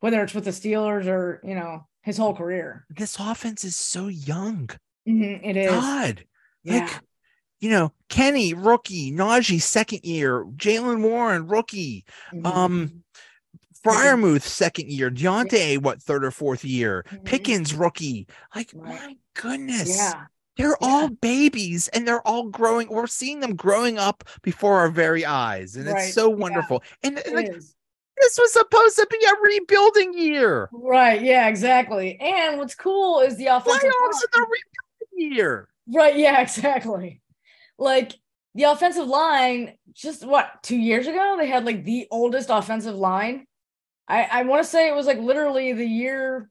[0.00, 2.86] whether it's with the Steelers or you know his whole career.
[2.90, 4.70] This offense is so young.
[5.08, 5.70] Mm-hmm, it is.
[5.70, 6.24] God.
[6.64, 6.84] Yeah.
[6.84, 7.00] Like,
[7.60, 12.04] you know, Kenny, rookie, Najee, second year, Jaylen Warren, rookie.
[12.32, 12.46] Mm-hmm.
[12.46, 13.04] Um,
[13.84, 15.76] Freiermuth, second year, Diontae, yeah.
[15.78, 17.24] what, third or fourth year, mm-hmm.
[17.24, 18.28] Pickens, rookie.
[18.54, 19.00] Like, right.
[19.00, 19.96] my goodness.
[19.96, 20.24] Yeah.
[20.56, 20.88] They're yeah.
[20.88, 22.88] all babies and they're all growing.
[22.88, 25.76] We're seeing them growing up before our very eyes.
[25.76, 26.04] And right.
[26.04, 26.82] it's so wonderful.
[27.02, 27.74] And, and like, is.
[28.20, 30.68] this was supposed to be a rebuilding year.
[30.72, 31.22] Right.
[31.22, 32.20] Yeah, exactly.
[32.20, 33.80] And what's cool is the offensive.
[33.80, 34.81] Playoffs in the rebuilding
[35.16, 35.68] year.
[35.86, 36.16] Right.
[36.16, 37.20] Yeah, exactly.
[37.78, 38.12] Like
[38.54, 43.46] the offensive line, just what, two years ago, they had like the oldest offensive line.
[44.08, 46.50] I, I want to say it was like literally the year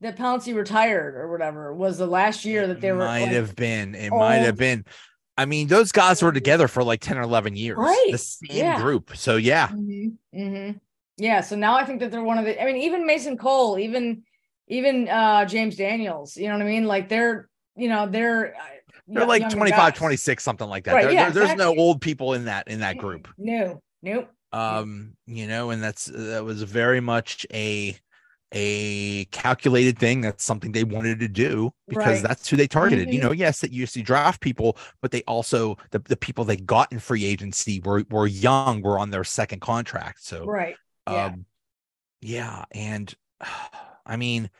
[0.00, 2.98] that Pouncey retired or whatever was the last year that they it were.
[2.98, 3.94] Might like, have been.
[3.94, 4.20] It old.
[4.20, 4.84] might have been.
[5.36, 7.78] I mean, those guys were together for like 10 or 11 years.
[7.78, 8.08] Right.
[8.10, 8.80] The same yeah.
[8.80, 9.16] group.
[9.16, 9.68] So, yeah.
[9.68, 10.38] Mm-hmm.
[10.38, 10.78] Mm-hmm.
[11.16, 11.40] Yeah.
[11.40, 14.24] So now I think that they're one of the, I mean, even Mason Cole, even,
[14.66, 16.84] even uh James Daniels, you know what I mean?
[16.84, 17.47] Like they're,
[17.78, 18.60] you know, they're uh,
[19.06, 19.98] they're like 25, guys.
[19.98, 20.94] 26, something like that.
[20.94, 21.74] Right, there, yeah, there, there's exactly.
[21.76, 23.28] no old people in that in that group.
[23.38, 24.30] No, nope.
[24.52, 27.96] Um, you know, and that's that was very much a
[28.52, 30.20] a calculated thing.
[30.20, 32.22] That's something they wanted to do because right.
[32.22, 33.06] that's who they targeted.
[33.08, 33.14] Mm-hmm.
[33.14, 36.56] You know, yes, that you see draft people, but they also the, the people they
[36.56, 40.24] got in free agency were were young, were on their second contract.
[40.24, 40.76] So right.
[41.06, 41.24] Yeah.
[41.26, 41.46] Um
[42.20, 43.14] yeah, and
[44.06, 44.50] I mean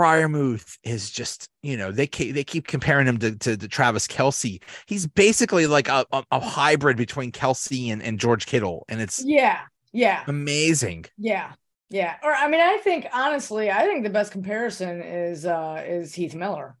[0.00, 4.06] Freiermuth is just, you know, they keep, they keep comparing him to, to, to Travis
[4.06, 4.62] Kelce.
[4.86, 8.86] He's basically like a, a, a, hybrid between Kelsey and, and George Kittle.
[8.88, 9.60] And it's yeah,
[9.92, 11.04] yeah, amazing.
[11.18, 11.52] Yeah.
[11.90, 12.16] Yeah.
[12.22, 16.34] Or I mean, I think honestly, I think the best comparison is uh is Heath
[16.34, 16.76] Miller.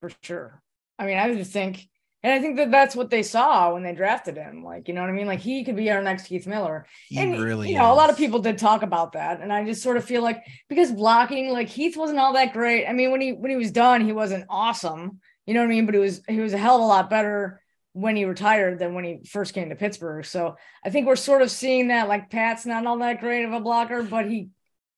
[0.00, 0.62] For sure.
[0.98, 1.86] I mean, I just think
[2.26, 4.64] and I think that that's what they saw when they drafted him.
[4.64, 5.28] Like, you know what I mean?
[5.28, 6.84] Like he could be our next Heath Miller.
[7.06, 7.92] He and, really, you know, is.
[7.92, 9.40] a lot of people did talk about that.
[9.40, 12.84] And I just sort of feel like because blocking, like Heath wasn't all that great.
[12.84, 15.20] I mean, when he when he was done, he wasn't awesome.
[15.46, 15.86] You know what I mean?
[15.86, 17.62] But he was he was a hell of a lot better
[17.92, 20.24] when he retired than when he first came to Pittsburgh.
[20.24, 23.52] So I think we're sort of seeing that like Pat's not all that great of
[23.52, 24.48] a blocker, but he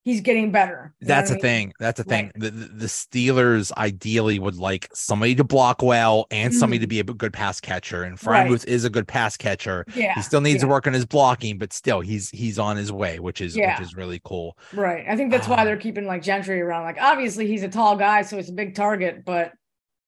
[0.09, 0.95] he's getting better.
[1.03, 1.43] That's a mean?
[1.43, 1.73] thing.
[1.79, 2.33] That's a thing.
[2.35, 2.45] Right.
[2.45, 6.59] The, the Steelers ideally would like somebody to block well and mm-hmm.
[6.59, 8.05] somebody to be a good pass catcher.
[8.05, 8.65] And Freiermuth right.
[8.65, 9.85] is a good pass catcher.
[9.95, 10.15] Yeah.
[10.15, 10.61] He still needs yeah.
[10.63, 13.79] to work on his blocking, but still he's he's on his way, which is yeah.
[13.79, 14.57] which is really cool.
[14.73, 15.05] Right.
[15.07, 16.85] I think that's um, why they're keeping like Gentry around.
[16.85, 19.53] Like obviously he's a tall guy, so it's a big target, but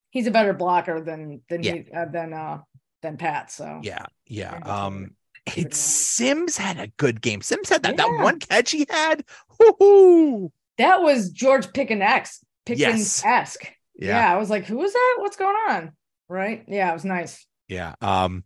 [0.09, 1.73] he's a better blocker than than yeah.
[1.73, 2.57] he, uh, than uh
[3.03, 3.51] than Pat.
[3.51, 4.57] So yeah, yeah.
[4.63, 5.11] Um
[5.45, 7.41] it's Sims had a good game.
[7.41, 7.97] Sims had that, yeah.
[7.97, 9.23] that one catch he had.
[9.59, 10.51] Woo-hoo.
[10.77, 13.71] That was George Pickens Pickens esque.
[13.95, 14.17] Yeah.
[14.17, 14.33] yeah.
[14.33, 15.15] I was like, who is that?
[15.19, 15.91] What's going on?
[16.29, 16.63] Right.
[16.67, 17.45] Yeah, it was nice.
[17.67, 17.95] Yeah.
[18.01, 18.43] Um,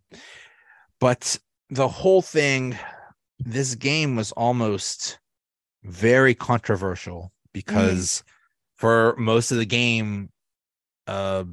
[1.00, 1.38] but
[1.70, 2.78] the whole thing,
[3.40, 5.20] this game was almost
[5.84, 8.32] very controversial because mm.
[8.78, 10.30] for most of the game,
[11.08, 11.44] uh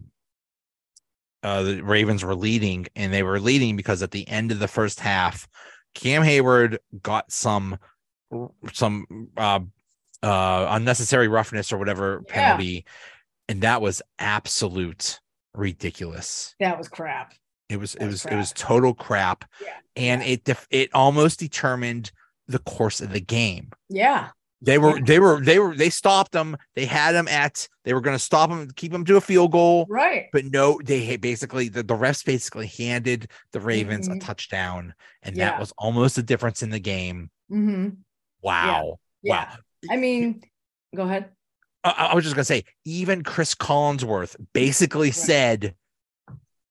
[1.42, 4.68] uh, the Ravens were leading, and they were leading because at the end of the
[4.68, 5.48] first half,
[5.94, 7.78] Cam Heyward got some
[8.72, 9.60] some uh,
[10.22, 12.32] uh, unnecessary roughness or whatever yeah.
[12.32, 12.86] penalty,
[13.48, 15.20] and that was absolute
[15.54, 16.54] ridiculous.
[16.60, 17.34] That was crap.
[17.68, 19.44] It was it was, it was total crap.
[19.60, 19.76] Yeah.
[19.96, 20.28] And yeah.
[20.28, 22.12] it def- it almost determined
[22.46, 23.70] the course of the game.
[23.88, 24.28] Yeah.
[24.64, 26.56] They were they were they were they stopped them.
[26.76, 29.50] They had them at they were going to stop them, keep them to a field
[29.50, 29.86] goal.
[29.88, 30.28] Right.
[30.32, 34.18] But no, they basically the, the refs basically handed the Ravens mm-hmm.
[34.18, 35.50] a touchdown, and yeah.
[35.50, 37.28] that was almost the difference in the game.
[37.50, 37.88] Mm-hmm.
[38.40, 39.00] Wow.
[39.22, 39.46] Yeah.
[39.46, 39.56] Wow.
[39.90, 40.42] I mean,
[40.94, 41.30] go ahead.
[41.82, 45.14] I, I, was just gonna say, even Chris Collinsworth basically right.
[45.14, 45.74] said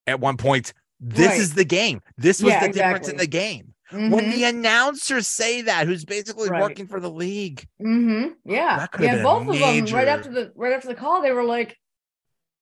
[0.08, 1.40] at one point, "This right.
[1.42, 2.00] is the game.
[2.18, 2.94] This was yeah, the exactly.
[2.94, 4.10] difference in the game." Mm-hmm.
[4.10, 6.62] When the announcers say that, who's basically right.
[6.62, 7.68] working for the league.
[7.82, 8.34] Mm-hmm.
[8.46, 9.22] Yeah, yeah.
[9.22, 11.78] Both of them right after the right after the call, they were like,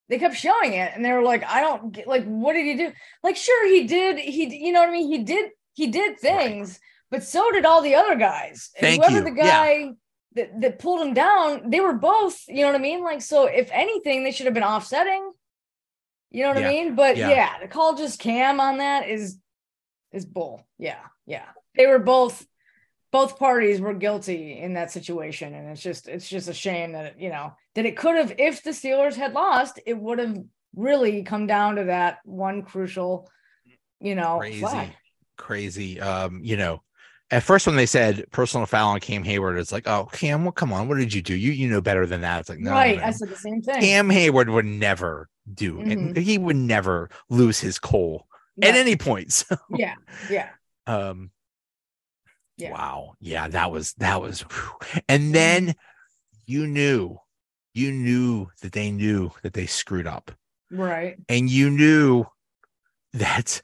[0.08, 2.74] they kept showing it, and they were like, "I don't get like, what did he
[2.76, 2.92] do?
[3.22, 4.18] Like, sure, he did.
[4.18, 5.08] He, you know what I mean?
[5.08, 5.50] He did.
[5.74, 6.78] He did things, right.
[7.10, 8.70] but so did all the other guys.
[8.78, 9.24] Thank whoever you.
[9.24, 9.90] the guy." Yeah.
[10.36, 13.02] That, that pulled him down, they were both, you know what I mean?
[13.02, 15.32] Like, so if anything, they should have been offsetting.
[16.30, 16.68] You know what yeah.
[16.68, 16.94] I mean?
[16.94, 17.30] But yeah.
[17.30, 19.38] yeah, the call just cam on that is
[20.12, 20.66] is bull.
[20.78, 21.00] Yeah.
[21.26, 21.46] Yeah.
[21.76, 22.46] They were both
[23.12, 27.06] both parties were guilty in that situation and it's just it's just a shame that
[27.06, 30.36] it, you know that it could have if the Steelers had lost it would have
[30.76, 33.28] really come down to that one crucial
[34.00, 34.96] you know crazy flag.
[35.36, 36.80] crazy um you know
[37.32, 40.52] at first when they said personal foul on Cam Heyward, it's like, oh Cam, well,
[40.52, 41.34] come on, what did you do?
[41.34, 42.40] You you know better than that.
[42.40, 42.96] It's like, no, right.
[42.96, 43.08] No, no.
[43.08, 43.80] I said the same thing.
[43.80, 45.90] Cam Heyward would never do, mm-hmm.
[45.90, 47.78] and he would never lose his
[48.60, 49.32] coal at any point.
[49.48, 49.56] So.
[49.70, 49.94] Yeah,
[50.28, 50.48] yeah.
[50.86, 51.30] Um,
[52.56, 52.72] yeah.
[52.72, 53.14] Wow.
[53.20, 55.00] Yeah, that was that was whew.
[55.08, 55.74] and then
[56.46, 57.18] you knew
[57.74, 60.30] you knew that they knew that they screwed up.
[60.70, 61.16] Right.
[61.28, 62.26] And you knew
[63.14, 63.62] that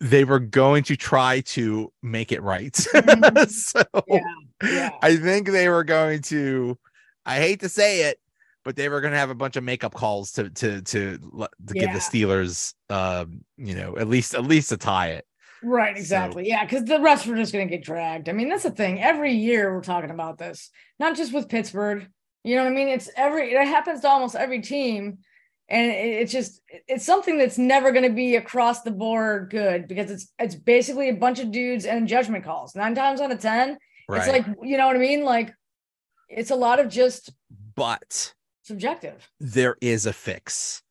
[0.00, 2.72] they were going to try to make it right.
[2.94, 3.50] Mm-hmm.
[3.50, 4.20] so yeah,
[4.62, 4.90] yeah.
[5.02, 6.78] I think they were going to
[7.26, 8.18] I hate to say it,
[8.68, 11.48] but they were going to have a bunch of makeup calls to to to to
[11.72, 11.86] yeah.
[11.86, 15.24] give the Steelers um, you know, at least at least to tie it.
[15.62, 16.44] Right, exactly.
[16.44, 18.28] So, yeah, because the rest were just going to get dragged.
[18.28, 19.00] I mean, that's the thing.
[19.00, 20.68] Every year we're talking about this,
[21.00, 22.08] not just with Pittsburgh.
[22.44, 22.88] You know what I mean?
[22.88, 25.20] It's every it happens to almost every team,
[25.70, 30.10] and it's just it's something that's never going to be across the board good because
[30.10, 32.76] it's it's basically a bunch of dudes and judgment calls.
[32.76, 33.78] Nine times out of ten,
[34.10, 34.18] right.
[34.18, 35.24] it's like you know what I mean?
[35.24, 35.54] Like
[36.28, 37.32] it's a lot of just
[37.74, 38.34] but
[38.68, 39.28] subjective.
[39.40, 40.82] There is a fix.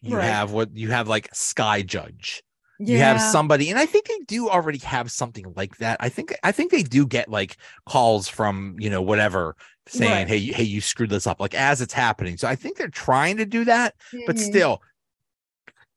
[0.00, 0.24] You right.
[0.24, 2.42] have what you have like Sky Judge
[2.78, 2.92] yeah.
[2.92, 6.34] you have somebody and i think they do already have something like that i think
[6.42, 10.28] i think they do get like calls from you know whatever saying right.
[10.28, 13.36] hey hey you screwed this up like as it's happening so i think they're trying
[13.36, 14.24] to do that mm-hmm.
[14.26, 14.80] but still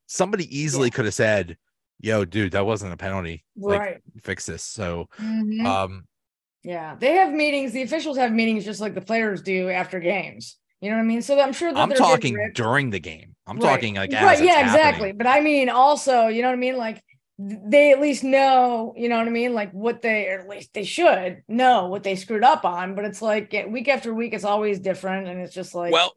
[0.06, 0.92] somebody easily yeah.
[0.92, 1.58] could have said
[2.00, 5.66] yo dude that wasn't a penalty right like, fix this so mm-hmm.
[5.66, 6.06] um
[6.64, 10.58] yeah they have meetings the officials have meetings just like the players do after games
[10.82, 11.22] you know what I mean?
[11.22, 13.36] So I'm sure that I'm talking during the game.
[13.48, 13.70] I'm right.
[13.70, 15.12] talking like right, yeah, exactly.
[15.12, 16.78] But I mean, also, you know what I mean?
[16.78, 17.04] Like
[17.40, 19.54] they at least know, you know what I mean?
[19.54, 22.96] Like what they, or at least they should know what they screwed up on.
[22.96, 26.14] But it's like week after week, it's always different, and it's just like, well,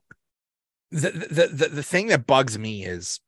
[0.90, 3.20] the the the, the thing that bugs me is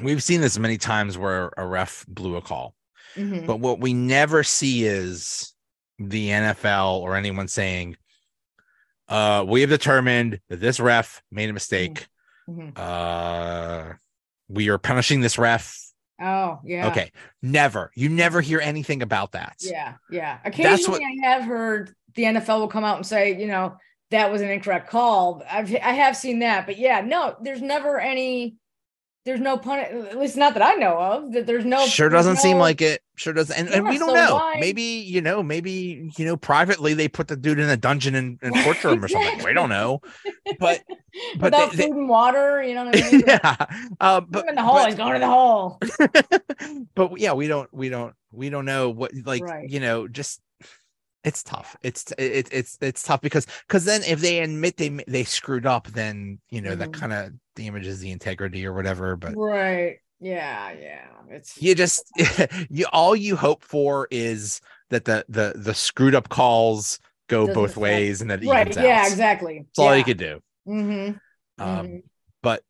[0.00, 2.74] we've seen this many times where a ref blew a call,
[3.14, 3.46] mm-hmm.
[3.46, 5.54] but what we never see is
[5.98, 7.96] the NFL or anyone saying
[9.10, 12.06] uh, we have determined that this ref made a mistake.
[12.48, 12.70] Mm-hmm.
[12.76, 13.94] Uh,
[14.48, 15.78] we are punishing this ref.
[16.20, 16.88] Oh, yeah.
[16.88, 17.12] Okay.
[17.42, 17.90] Never.
[17.94, 19.56] You never hear anything about that.
[19.60, 19.94] Yeah.
[20.10, 20.38] Yeah.
[20.44, 23.76] Occasionally, what, I have heard the NFL will come out and say, you know,
[24.10, 25.42] that was an incorrect call.
[25.50, 28.56] I've I have seen that, but yeah, no, there's never any
[29.30, 32.34] there's no pun at least not that I know of that there's no sure doesn't
[32.34, 33.00] no, seem like it.
[33.14, 34.34] Sure doesn't and, yeah, and we don't so know.
[34.34, 34.56] why?
[34.58, 38.40] maybe you know maybe you know privately they put the dude in a dungeon and,
[38.42, 39.44] and torture him or something.
[39.44, 40.00] We don't know.
[40.58, 40.82] But
[41.36, 43.22] but without they, food and water you know what I mean?
[43.26, 43.56] Yeah
[44.00, 45.78] uh, but in the hole he's going to the hole.
[46.96, 49.70] But yeah we don't we don't we don't know what like right.
[49.70, 50.40] you know just
[51.24, 55.24] it's tough it's it, it's it's tough because because then if they admit they they
[55.24, 56.80] screwed up then you know mm-hmm.
[56.80, 62.04] that kind of damages the integrity or whatever but right yeah yeah it's you just
[62.70, 67.76] you all you hope for is that the the the screwed up calls go both
[67.76, 69.84] ways and that right yeah exactly that's yeah.
[69.84, 71.62] all you could do mm-hmm.
[71.62, 71.96] um mm-hmm.
[72.42, 72.62] but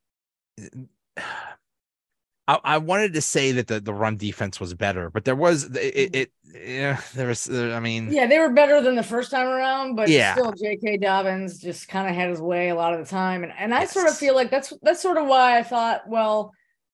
[2.51, 5.65] I, I, wanted to say that the, the run defense was better, but there was
[5.65, 9.31] it, it, it yeah there was I mean yeah they were better than the first
[9.31, 10.35] time around, but yeah.
[10.35, 10.97] still J.K.
[10.97, 13.81] Dobbins just kind of had his way a lot of the time, and and I
[13.81, 13.93] yes.
[13.93, 16.53] sort of feel like that's that's sort of why I thought well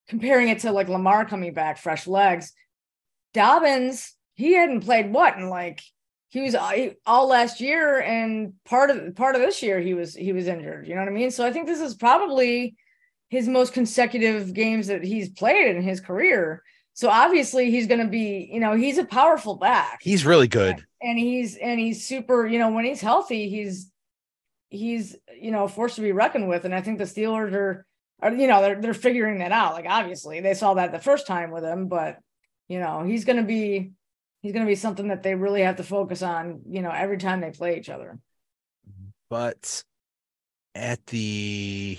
[0.08, 2.52] comparing it to like Lamar coming back fresh legs,
[3.32, 5.80] Dobbins he hadn't played what in like
[6.28, 10.14] he was uh, all last year and part of part of this year he was
[10.14, 10.86] he was injured.
[10.86, 11.30] You know what I mean?
[11.30, 12.76] So I think this is probably
[13.36, 16.62] his most consecutive games that he's played in his career.
[16.94, 19.98] So obviously he's going to be, you know, he's a powerful back.
[20.00, 20.82] He's really good.
[21.02, 23.90] And he's and he's super, you know, when he's healthy, he's
[24.70, 27.86] he's, you know, forced to be reckoned with and I think the Steelers are
[28.22, 29.74] are you know, they're they're figuring that out.
[29.74, 32.18] Like obviously, they saw that the first time with him, but
[32.68, 33.92] you know, he's going to be
[34.40, 37.18] he's going to be something that they really have to focus on, you know, every
[37.18, 38.18] time they play each other.
[39.28, 39.84] But
[40.74, 41.98] at the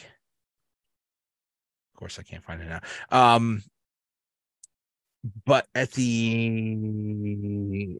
[1.97, 2.81] of course I can't find it now.
[3.09, 3.63] Um
[5.45, 6.77] but at the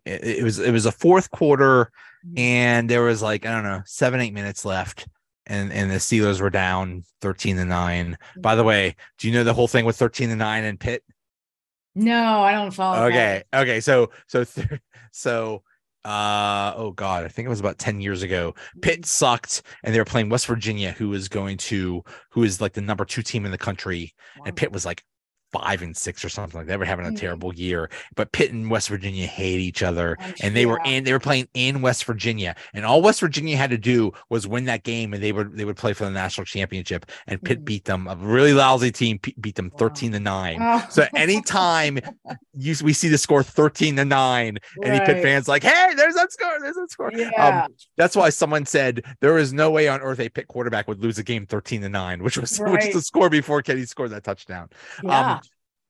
[0.06, 1.92] it, it, was it was a fourth quarter
[2.26, 2.38] mm-hmm.
[2.38, 5.08] and there was like i don't know seven eight minutes left
[5.46, 8.68] and and the steelers were down 13 to 9 by the mm-hmm.
[8.68, 11.04] way do you know the whole thing with 13 to 9 and pitt
[11.96, 13.62] no i don't follow okay that.
[13.62, 14.68] okay so so th-
[15.12, 15.64] so
[16.08, 20.00] uh oh god i think it was about 10 years ago pitt sucked and they
[20.00, 23.44] were playing west virginia who was going to who is like the number two team
[23.44, 24.46] in the country wow.
[24.48, 25.04] and pitt was like
[25.52, 26.74] five and six or something like that.
[26.74, 27.18] They were having a mm-hmm.
[27.18, 31.04] terrible year, but Pitt and West Virginia hate each other, I'm and they were in
[31.04, 34.66] they were playing in West Virginia, and all West Virginia had to do was win
[34.66, 37.06] that game, and they would they would play for the national championship.
[37.28, 37.66] And Pitt mm-hmm.
[37.66, 40.60] beat them, a really lousy team, beat them thirteen to nine.
[40.62, 40.86] Oh.
[40.90, 42.00] So anytime
[42.54, 44.90] you we see the score thirteen to nine, right.
[44.90, 47.12] any Pitt fans like, hey, there's that score, there's that score.
[47.14, 47.64] Yeah.
[47.66, 51.02] Um, that's why someone said there is no way on earth a Pitt quarterback would
[51.02, 52.72] lose a game thirteen to nine, which was right.
[52.72, 54.70] which was the score before Kenny scored that touchdown.
[55.04, 55.34] Yeah.
[55.34, 55.37] Um,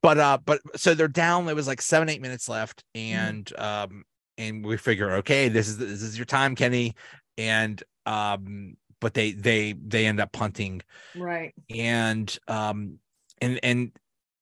[0.08, 3.20] but uh but so they're down it was like seven eight minutes left mm-hmm.
[3.20, 4.06] and um
[4.38, 6.96] and we figure okay this is this is your time kenny
[7.38, 10.82] and um but they they they end up punting
[11.18, 13.00] right and um
[13.42, 13.92] and and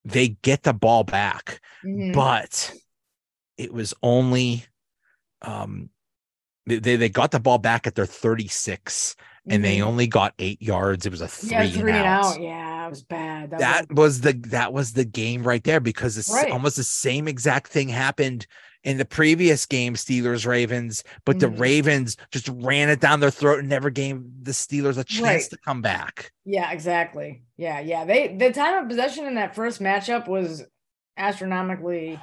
[0.03, 2.11] they get the ball back mm-hmm.
[2.11, 2.71] but
[3.57, 4.63] it was only
[5.41, 5.89] um
[6.67, 9.15] they they got the ball back at their 36
[9.47, 9.87] and they mm-hmm.
[9.87, 11.05] only got eight yards.
[11.05, 12.25] It was a three, yeah, three and out.
[12.25, 12.41] out.
[12.41, 13.51] Yeah, it was bad.
[13.51, 16.51] That, that was, was, the that was the game right there because it's right.
[16.51, 18.47] almost the same exact thing happened
[18.83, 21.53] in the previous game, Steelers Ravens, but mm-hmm.
[21.53, 25.23] the Ravens just ran it down their throat and never gave the Steelers a chance
[25.23, 25.49] right.
[25.49, 26.31] to come back.
[26.45, 27.43] Yeah, exactly.
[27.57, 28.05] Yeah, yeah.
[28.05, 30.63] They the time of possession in that first matchup was
[31.17, 32.19] astronomically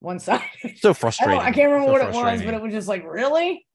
[0.00, 0.78] one sided.
[0.78, 1.40] So frustrating.
[1.40, 3.66] I, I can't remember so what it was, but it was just like, really?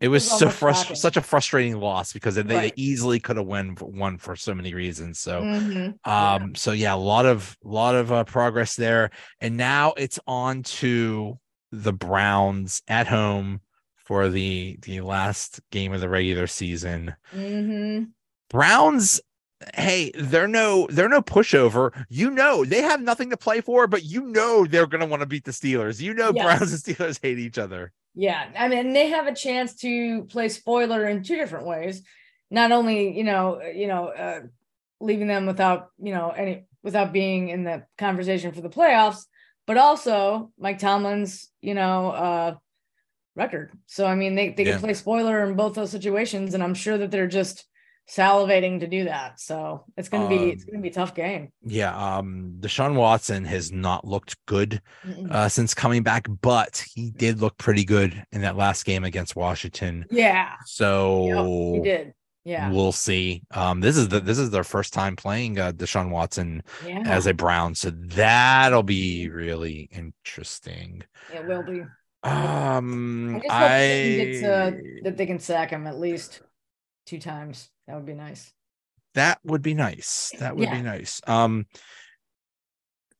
[0.00, 2.48] It was, so frustrating, such a frustrating loss because they, right.
[2.48, 5.18] they easily could have won won for so many reasons.
[5.18, 5.78] So, mm-hmm.
[5.78, 6.46] um, yeah.
[6.54, 9.10] so yeah, a lot of lot of uh, progress there,
[9.40, 11.38] and now it's on to
[11.70, 13.60] the Browns at home
[13.96, 17.14] for the the last game of the regular season.
[17.34, 18.04] Mm-hmm.
[18.48, 19.20] Browns
[19.74, 21.92] hey, they're no they're no pushover.
[22.08, 25.26] You know they have nothing to play for, but you know they're gonna want to
[25.26, 26.00] beat the Steelers.
[26.00, 26.44] You know yes.
[26.44, 27.92] Browns and Steelers hate each other.
[28.14, 32.02] Yeah, I mean they have a chance to play spoiler in two different ways.
[32.50, 34.40] Not only you know you know uh,
[35.00, 39.26] leaving them without you know any without being in the conversation for the playoffs,
[39.66, 42.54] but also Mike Tomlin's you know uh,
[43.36, 43.72] record.
[43.86, 44.72] So I mean they they yeah.
[44.72, 47.64] can play spoiler in both those situations, and I'm sure that they're just
[48.10, 49.38] salivating to do that.
[49.38, 51.52] So it's gonna be um, it's gonna be a tough game.
[51.62, 51.96] Yeah.
[51.96, 54.82] Um Deshaun Watson has not looked good
[55.30, 59.36] uh since coming back, but he did look pretty good in that last game against
[59.36, 60.06] Washington.
[60.10, 60.54] Yeah.
[60.66, 62.14] So yep, he did.
[62.44, 62.70] Yeah.
[62.72, 63.42] We'll see.
[63.52, 67.02] Um this is the this is their first time playing uh Deshaun Watson yeah.
[67.06, 67.74] as a Brown.
[67.74, 71.04] So that'll be really interesting.
[71.32, 71.82] It will be.
[72.24, 74.66] Um I just hope I...
[74.66, 74.70] uh,
[75.04, 76.42] that they can sack him at least
[77.06, 77.70] two times.
[77.90, 78.52] That would be nice.
[79.14, 80.32] That would be nice.
[80.38, 80.76] That would yeah.
[80.76, 81.20] be nice.
[81.26, 81.66] Um,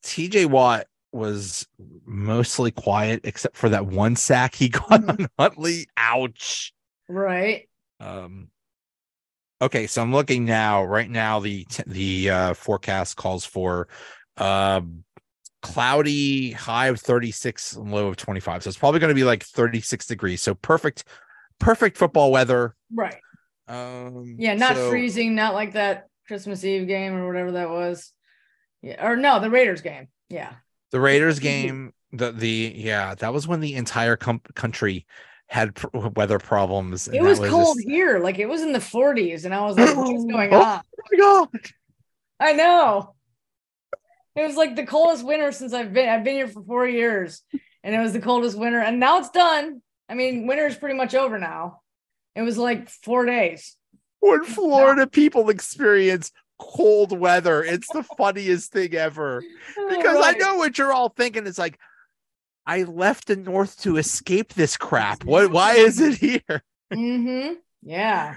[0.04, 1.66] TJ Watt was
[2.06, 5.10] mostly quiet except for that one sack he got mm-hmm.
[5.10, 5.88] on Huntley.
[5.96, 6.72] Ouch.
[7.08, 7.68] Right.
[7.98, 8.48] Um
[9.60, 10.84] okay, so I'm looking now.
[10.84, 13.88] Right now the the uh forecast calls for
[14.36, 14.82] uh
[15.62, 18.62] cloudy high of 36 and low of 25.
[18.62, 20.40] So it's probably going to be like 36 degrees.
[20.40, 21.02] So perfect
[21.58, 22.76] perfect football weather.
[22.94, 23.16] Right.
[23.70, 28.12] Um, yeah, not so, freezing, not like that Christmas Eve game or whatever that was.
[28.82, 30.08] Yeah, or no, the Raiders game.
[30.28, 30.52] Yeah,
[30.90, 31.92] the Raiders game.
[32.12, 35.06] The the yeah, that was when the entire com- country
[35.46, 37.06] had pr- weather problems.
[37.06, 37.88] It was, was cold just...
[37.88, 40.82] here, like it was in the 40s, and I was like, "What's going oh, on?"
[41.20, 41.72] Oh my god!
[42.40, 43.14] I know.
[44.34, 46.08] It was like the coldest winter since I've been.
[46.08, 47.42] I've been here for four years,
[47.84, 49.82] and it was the coldest winter, and now it's done.
[50.08, 51.79] I mean, winter is pretty much over now.
[52.40, 53.76] It was like four days.
[54.20, 59.42] When Florida people experience cold weather, it's the funniest thing ever.
[59.90, 60.36] Because right.
[60.36, 61.46] I know what you're all thinking.
[61.46, 61.78] It's like,
[62.64, 65.22] I left the north to escape this crap.
[65.24, 66.62] What why is it here?
[66.90, 67.56] Mm-hmm.
[67.82, 68.36] Yeah.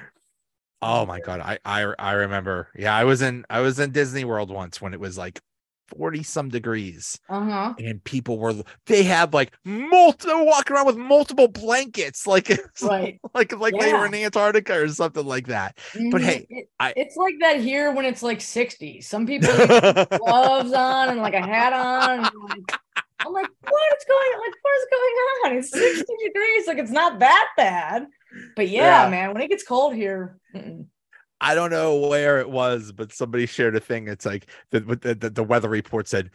[0.82, 1.40] Oh my god.
[1.40, 2.68] I I I remember.
[2.76, 5.40] Yeah, I was in I was in Disney World once when it was like
[5.88, 7.20] 40 some degrees.
[7.30, 7.74] Uh-huh.
[7.78, 8.54] And people were
[8.86, 12.50] they had like multiple walking around with multiple blankets, like
[12.82, 13.20] right.
[13.34, 13.86] like like yeah.
[13.86, 15.78] they were in Antarctica or something like that.
[15.94, 16.10] Mm-hmm.
[16.10, 19.02] But hey, it, I, it's like that here when it's like 60.
[19.02, 22.22] Some people gloves on and like a hat on.
[22.22, 22.80] Like,
[23.26, 24.40] I'm like, what is going on?
[24.42, 25.14] Like, what is going
[25.46, 25.58] on?
[25.58, 26.68] It's 60 degrees.
[26.68, 28.08] Like, it's not that bad.
[28.56, 29.10] But yeah, yeah.
[29.10, 30.38] man, when it gets cold here.
[30.56, 30.88] Mm-mm.
[31.44, 34.08] I don't know where it was, but somebody shared a thing.
[34.08, 36.32] It's like the, the, the weather report said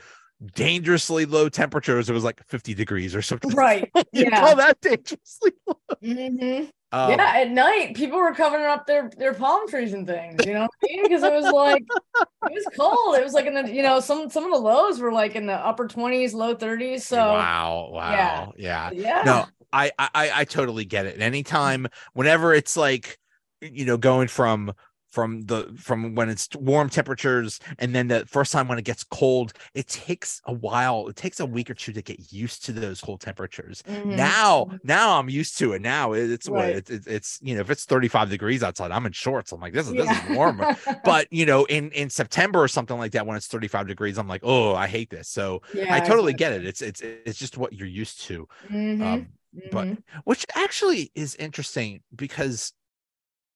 [0.55, 2.09] dangerously low temperatures.
[2.09, 3.51] It was like 50 degrees or something.
[3.53, 3.91] Right.
[4.13, 4.41] you yeah.
[4.41, 5.75] call that dangerously low.
[6.03, 6.67] Mm-hmm.
[6.91, 10.55] Um, yeah, at night people were covering up their their palm trees and things, you
[10.55, 11.83] know, because it was like
[12.23, 13.17] it was cold.
[13.17, 15.45] It was like in the you know some some of the lows were like in
[15.45, 17.07] the upper twenties, low thirties.
[17.07, 18.91] So wow, wow, yeah, yeah.
[18.95, 19.23] yeah.
[19.23, 21.21] No, I I I totally get it.
[21.21, 23.19] Anytime, whenever it's like
[23.61, 24.73] you know going from
[25.19, 29.03] from the from when it's warm temperatures and then the first time when it gets
[29.03, 32.71] cold it takes a while it takes a week or two to get used to
[32.71, 34.14] those cold temperatures mm-hmm.
[34.14, 34.77] now mm-hmm.
[34.85, 36.77] now i'm used to it now it's right.
[36.77, 39.73] what it's, it's you know if it's 35 degrees outside i'm in shorts i'm like
[39.73, 40.05] this is yeah.
[40.05, 40.62] this is warm
[41.05, 44.29] but you know in in september or something like that when it's 35 degrees i'm
[44.29, 47.59] like oh i hate this so yeah, i totally get it it's it's it's just
[47.59, 49.03] what you're used to mm-hmm.
[49.03, 49.29] Um,
[49.73, 50.19] but mm-hmm.
[50.23, 52.73] which actually is interesting because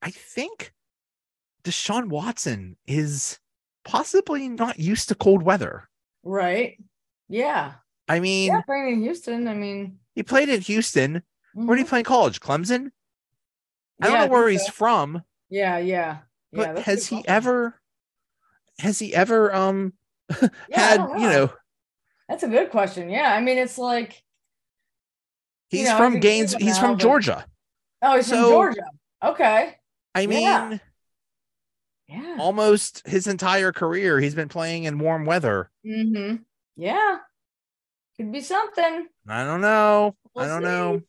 [0.02, 0.72] i think
[1.64, 3.38] Deshaun Watson is
[3.84, 5.88] possibly not used to cold weather.
[6.22, 6.78] Right.
[7.28, 7.74] Yeah.
[8.08, 9.48] I mean, yeah, playing in Houston.
[9.48, 11.14] I mean, he played in Houston.
[11.16, 11.66] Mm-hmm.
[11.66, 12.40] Where did he play in college?
[12.40, 12.90] Clemson.
[14.00, 14.72] I don't know where he's so.
[14.72, 15.22] from.
[15.48, 16.18] Yeah, yeah.
[16.52, 17.80] But yeah, has he ever?
[18.78, 19.92] Has he ever um
[20.42, 21.16] yeah, had know.
[21.16, 21.52] you know?
[22.28, 23.10] That's a good question.
[23.10, 24.22] Yeah, I mean, it's like
[25.68, 26.54] he's you know, from Gaines.
[26.54, 27.02] He's now, from but...
[27.02, 27.46] Georgia.
[28.02, 28.84] Oh, he's so, from Georgia.
[29.22, 29.76] Okay.
[30.14, 30.80] I mean.
[32.12, 32.42] Yeah yeah.
[32.42, 35.70] almost his entire career he's been playing in warm weather.
[35.86, 36.36] Mm-hmm.
[36.76, 37.18] Yeah.
[38.16, 39.06] Could be something.
[39.28, 40.16] I don't know.
[40.34, 40.66] We'll I don't see.
[40.66, 41.02] know.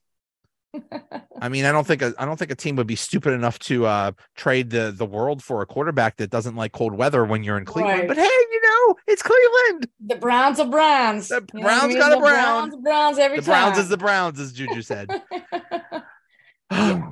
[1.41, 3.59] I mean, I don't think a, I don't think a team would be stupid enough
[3.59, 7.43] to uh, trade the the world for a quarterback that doesn't like cold weather when
[7.43, 7.99] you're in Cleveland.
[7.99, 8.07] Right.
[8.07, 9.87] But hey, you know, it's Cleveland.
[10.07, 11.27] The Browns are Browns.
[11.27, 11.97] The Browns I mean?
[11.99, 12.69] got a Brown.
[12.69, 13.71] Browns, Browns every the time.
[13.71, 15.11] Browns is the Browns, as Juju said.
[16.71, 17.11] yeah.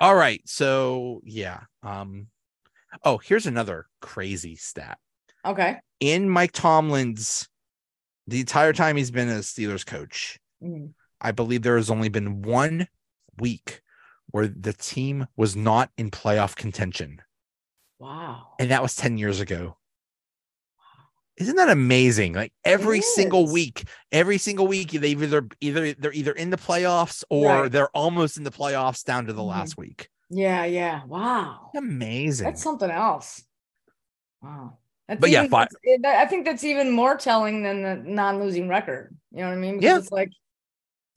[0.00, 2.28] All right, so yeah, um,
[3.04, 4.98] Oh, here's another crazy stat.
[5.44, 5.76] Okay.
[6.00, 7.48] In Mike Tomlin's
[8.26, 10.86] the entire time he's been a Steelers coach, mm-hmm.
[11.20, 12.88] I believe there has only been one
[13.38, 13.82] week
[14.30, 17.20] where the team was not in playoff contention.
[17.98, 18.48] Wow.
[18.58, 19.76] And that was 10 years ago.
[21.36, 22.32] Isn't that amazing?
[22.34, 27.24] Like every single week, every single week, they either either they're either in the playoffs
[27.28, 27.72] or right.
[27.72, 29.50] they're almost in the playoffs down to the mm-hmm.
[29.50, 30.08] last week.
[30.34, 31.04] Yeah, yeah.
[31.06, 31.70] Wow.
[31.76, 32.44] Amazing.
[32.44, 33.44] That's something else.
[34.42, 34.78] Wow.
[35.06, 35.68] That's but even, yeah, five.
[36.04, 39.14] I think that's even more telling than the non-losing record.
[39.30, 39.78] You know what I mean?
[39.78, 39.98] Because yeah.
[39.98, 40.30] It's like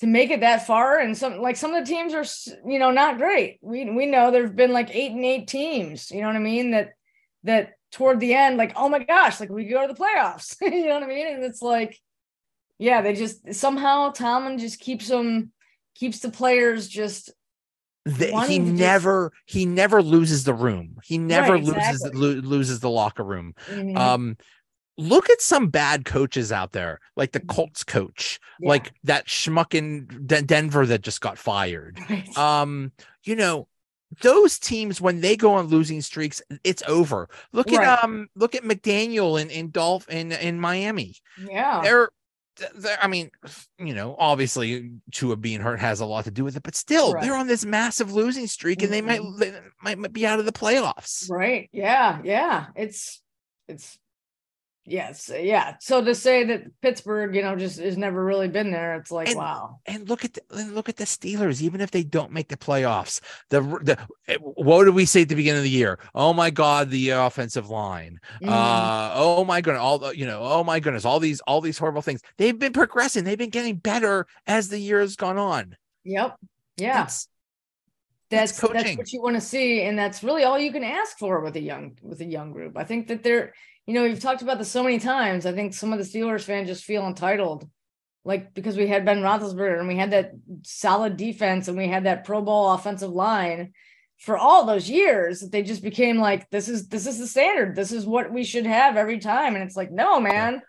[0.01, 2.25] to make it that far, and some like some of the teams are,
[2.69, 3.59] you know, not great.
[3.61, 6.11] We we know there've been like eight and eight teams.
[6.11, 6.71] You know what I mean?
[6.71, 6.93] That
[7.43, 10.57] that toward the end, like oh my gosh, like we go to the playoffs.
[10.61, 11.27] you know what I mean?
[11.27, 11.97] And it's like,
[12.77, 15.51] yeah, they just somehow Tomlin just keeps them
[15.95, 17.31] keeps the players just
[18.07, 19.57] the, he never just...
[19.57, 20.97] he never loses the room.
[21.03, 22.19] He never right, loses exactly.
[22.19, 23.53] lo- loses the locker room.
[23.67, 23.97] Mm-hmm.
[23.97, 24.37] Um,
[24.97, 27.55] look at some bad coaches out there, like the mm-hmm.
[27.55, 28.69] Colts coach, yeah.
[28.69, 31.99] like that schmuck in D- Denver that just got fired.
[32.09, 32.37] Right.
[32.37, 32.93] Um,
[33.23, 33.67] you know,
[34.21, 37.27] those teams when they go on losing streaks, it's over.
[37.51, 37.85] Look right.
[37.85, 41.15] at um, look at McDaniel in in Dolph in in Miami.
[41.49, 42.09] Yeah, they're
[43.01, 43.29] I mean,
[43.77, 47.13] you know, obviously Tua being hurt has a lot to do with it, but still,
[47.13, 47.23] right.
[47.23, 49.07] they're on this massive losing streak, and mm-hmm.
[49.07, 51.29] they might they might be out of the playoffs.
[51.29, 51.69] Right?
[51.71, 52.67] Yeah, yeah.
[52.75, 53.21] It's
[53.67, 53.97] it's
[54.89, 55.75] Yes, yeah.
[55.81, 59.27] So to say that Pittsburgh, you know, just has never really been there, it's like
[59.27, 59.81] and, wow.
[59.85, 61.61] And look at the, look at the Steelers.
[61.61, 63.19] Even if they don't make the playoffs,
[63.49, 63.97] the the
[64.29, 65.99] eh, what did we say at the beginning of the year?
[66.15, 68.17] Oh my God, the offensive line.
[68.41, 68.47] Mm-hmm.
[68.47, 70.39] Uh, oh my goodness, all you know.
[70.41, 72.21] Oh my goodness, all these all these horrible things.
[72.37, 73.25] They've been progressing.
[73.25, 75.75] They've been getting better as the year has gone on.
[76.05, 76.37] Yep.
[76.77, 76.93] Yeah.
[76.93, 77.27] That's,
[78.29, 81.17] that's that's, that's what you want to see, and that's really all you can ask
[81.17, 82.77] for with a young with a young group.
[82.77, 83.53] I think that they're
[83.87, 85.45] you know, we've talked about this so many times.
[85.45, 87.67] I think some of the Steelers fans just feel entitled,
[88.25, 90.33] like because we had Ben Roethlisberger and we had that
[90.63, 93.71] solid defense and we had that Pro Bowl offensive line
[94.17, 95.39] for all those years.
[95.39, 97.77] They just became like, this is this is the standard.
[97.77, 99.55] This is what we should have every time.
[99.55, 100.61] And it's like, no, man.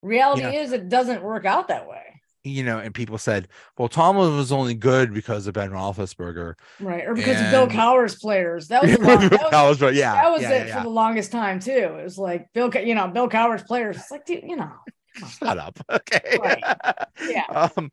[0.00, 0.62] Reality yeah.
[0.62, 2.07] is, it doesn't work out that way.
[2.44, 6.54] You know, and people said, well, Tomlin was only good because of Ben Roethlisberger.
[6.80, 7.06] Right.
[7.06, 7.46] Or because and...
[7.46, 8.68] of Bill Cowher's players.
[8.68, 10.90] That was, the long, that was, Cowher's, yeah, that was yeah, it yeah, for the
[10.90, 11.72] longest time too.
[11.72, 13.96] It was like Bill, you know, Bill Cowher's players.
[13.96, 14.72] It's like, dude, you know.
[15.26, 15.78] Shut up.
[15.90, 16.38] Okay.
[16.40, 16.62] Right.
[17.20, 17.68] Yeah.
[17.76, 17.90] Um,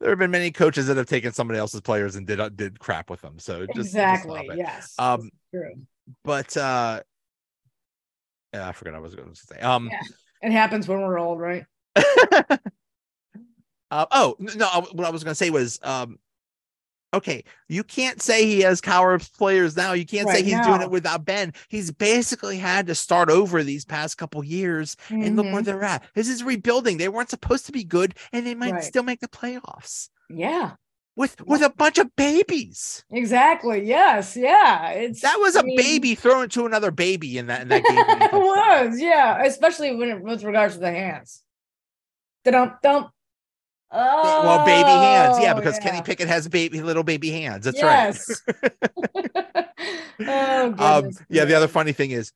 [0.00, 2.78] there have been many coaches that have taken somebody else's players and did uh, did
[2.78, 3.38] crap with them.
[3.38, 4.94] So just exactly, just yes.
[4.98, 5.76] Um, true.
[6.24, 7.00] But uh,
[8.52, 9.58] yeah, I forgot I was going to say.
[9.60, 10.00] Um, yeah.
[10.42, 11.64] it happens when we're old, right?
[13.90, 16.18] Uh, oh no, what I was going to say was um,
[17.12, 19.92] okay, you can't say he has Cowher's players now.
[19.92, 20.68] You can't right say he's now.
[20.68, 21.52] doing it without Ben.
[21.68, 25.22] He's basically had to start over these past couple years mm-hmm.
[25.22, 25.64] and look where mm-hmm.
[25.64, 26.04] they're at.
[26.14, 26.98] This is rebuilding.
[26.98, 28.84] They weren't supposed to be good and they might right.
[28.84, 30.08] still make the playoffs.
[30.28, 30.72] Yeah.
[31.16, 33.04] With with a bunch of babies.
[33.10, 33.84] Exactly.
[33.84, 34.36] Yes.
[34.36, 34.90] Yeah.
[34.90, 37.82] It's that was a I mean, baby thrown to another baby in that in that
[37.82, 37.98] game.
[38.08, 39.42] it was, yeah.
[39.42, 41.42] Especially when it, with regards to the hands.
[42.44, 43.10] Don't don't
[43.92, 45.38] Oh, well, baby hands.
[45.40, 45.90] Yeah, because yeah.
[45.90, 47.64] Kenny Pickett has baby little baby hands.
[47.64, 48.42] That's yes.
[48.62, 48.72] right.
[50.20, 52.32] oh, um, yeah, the other funny thing is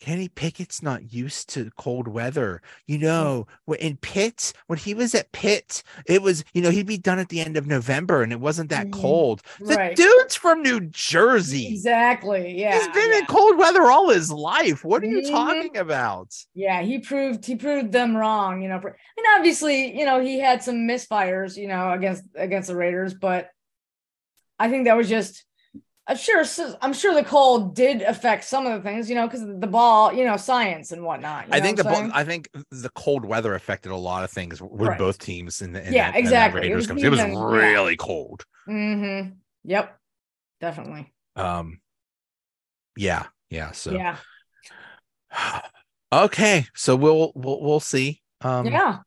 [0.00, 2.62] Kenny Pickett's not used to cold weather.
[2.86, 3.46] You know,
[3.78, 7.28] in Pitt, when he was at Pitt, it was, you know, he'd be done at
[7.28, 9.00] the end of November and it wasn't that mm-hmm.
[9.00, 9.42] cold.
[9.60, 9.94] The right.
[9.94, 11.68] dude's from New Jersey.
[11.68, 12.58] Exactly.
[12.58, 12.78] Yeah.
[12.78, 13.18] He's been yeah.
[13.18, 14.84] in cold weather all his life.
[14.84, 15.34] What are you mm-hmm.
[15.34, 16.34] talking about?
[16.54, 18.76] Yeah, he proved he proved them wrong, you know.
[18.76, 23.50] And obviously, you know, he had some misfires, you know, against against the Raiders, but
[24.58, 25.44] I think that was just
[26.10, 26.44] I'm sure
[26.82, 30.12] I'm sure the cold did affect some of the things, you know, because the ball,
[30.12, 31.46] you know, science and whatnot.
[31.52, 34.88] I think the ball, I think the cold weather affected a lot of things with
[34.88, 34.98] right.
[34.98, 36.68] both teams in the in yeah that, exactly.
[36.68, 37.96] It was, it was really yeah.
[37.96, 38.44] cold.
[38.68, 39.34] Mm-hmm.
[39.62, 40.00] Yep,
[40.60, 41.12] definitely.
[41.36, 41.80] Um,
[42.96, 43.70] yeah, yeah.
[43.70, 44.16] So yeah.
[46.12, 48.20] okay, so we'll we'll we'll see.
[48.40, 48.98] Um, yeah.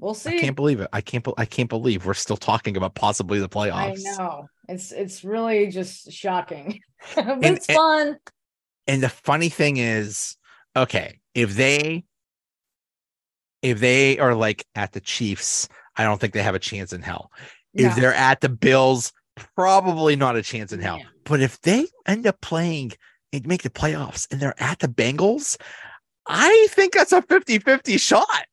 [0.00, 0.38] We'll see.
[0.38, 0.88] I can't believe it.
[0.92, 1.26] I can't.
[1.36, 4.00] I can't believe we're still talking about possibly the playoffs.
[4.06, 4.46] I know.
[4.68, 6.80] It's it's really just shocking.
[7.16, 8.08] and, it's fun.
[8.08, 8.18] And,
[8.86, 10.36] and the funny thing is,
[10.74, 12.04] okay, if they
[13.62, 17.02] if they are like at the Chiefs, I don't think they have a chance in
[17.02, 17.30] hell.
[17.74, 17.88] No.
[17.88, 19.12] If they're at the Bills,
[19.54, 20.98] probably not a chance in hell.
[20.98, 21.04] Yeah.
[21.24, 22.92] But if they end up playing
[23.32, 25.58] and make the playoffs and they're at the Bengals,
[26.26, 28.46] I think that's a 50-50 shot.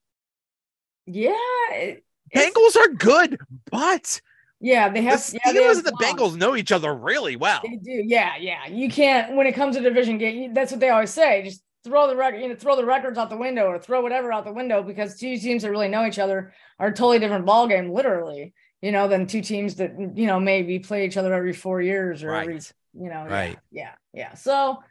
[1.08, 1.95] Yeah.
[2.36, 3.39] Bengals are good,
[3.72, 4.22] but
[4.60, 5.26] yeah, they have.
[5.26, 7.62] The Steelers yeah, and the Bengals know each other really well.
[7.64, 8.03] They do.
[8.05, 8.68] Yeah, yeah.
[8.68, 10.53] You can't when it comes to division game.
[10.53, 11.43] That's what they always say.
[11.43, 14.34] Just throw the record, you know, throw the records out the window or throw whatever
[14.34, 17.45] out the window because two teams that really know each other are a totally different
[17.45, 18.53] ball game, literally.
[18.82, 22.24] You know, than two teams that you know maybe play each other every four years
[22.24, 22.41] or right.
[22.41, 22.60] every
[22.93, 23.26] you know.
[23.26, 23.58] Right.
[23.72, 24.30] Yeah, yeah.
[24.30, 24.34] yeah.
[24.34, 24.84] So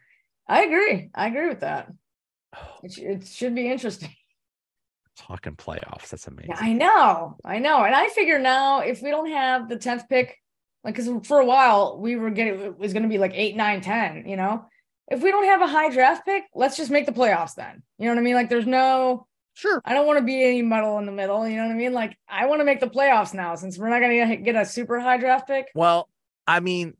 [0.47, 1.09] I agree.
[1.13, 1.91] I agree with that.
[2.55, 2.79] Oh.
[2.83, 4.09] It, it should be interesting
[5.17, 6.09] talking playoffs.
[6.09, 6.55] That's amazing.
[6.55, 10.37] I know, I know, and I figure now if we don't have the tenth pick,
[10.83, 13.55] like because for a while we were getting it was going to be like eight,
[13.55, 14.27] nine, ten.
[14.27, 14.65] You know,
[15.09, 17.83] if we don't have a high draft pick, let's just make the playoffs then.
[17.97, 18.35] You know what I mean?
[18.35, 19.27] Like there's no.
[19.53, 19.81] Sure.
[19.83, 21.47] I don't want to be any muddle in the middle.
[21.47, 21.91] You know what I mean?
[21.91, 24.63] Like I want to make the playoffs now since we're not going to get a
[24.65, 25.71] super high draft pick.
[25.73, 26.09] Well,
[26.45, 26.93] I mean,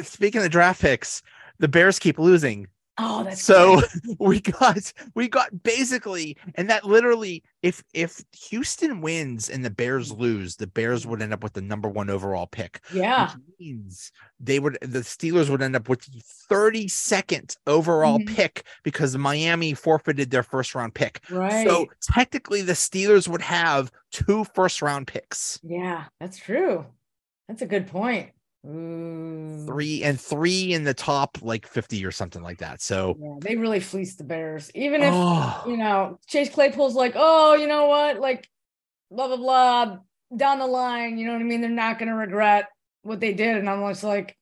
[0.00, 1.22] speaking of draft picks,
[1.58, 2.68] the Bears keep losing.
[3.00, 3.80] Oh, that's so
[4.18, 10.12] we got we got basically, and that literally, if if Houston wins and the Bears
[10.12, 12.80] lose, the Bears would end up with the number one overall pick.
[12.92, 18.34] Yeah, means they would the Steelers would end up with the 32nd overall mm-hmm.
[18.34, 21.20] pick because Miami forfeited their first round pick.
[21.30, 21.66] Right.
[21.66, 25.60] So technically, the Steelers would have two first round picks.
[25.62, 26.84] Yeah, that's true.
[27.48, 28.30] That's a good point.
[28.66, 29.66] Mm.
[29.66, 32.82] Three and three in the top like 50 or something like that.
[32.82, 34.70] So yeah, they really fleeced the Bears.
[34.74, 35.64] Even if oh.
[35.66, 38.48] you know Chase Claypool's like, oh, you know what, like
[39.10, 39.98] blah blah blah
[40.36, 41.60] down the line, you know what I mean?
[41.60, 42.68] They're not gonna regret
[43.02, 43.56] what they did.
[43.56, 44.36] And I'm just like,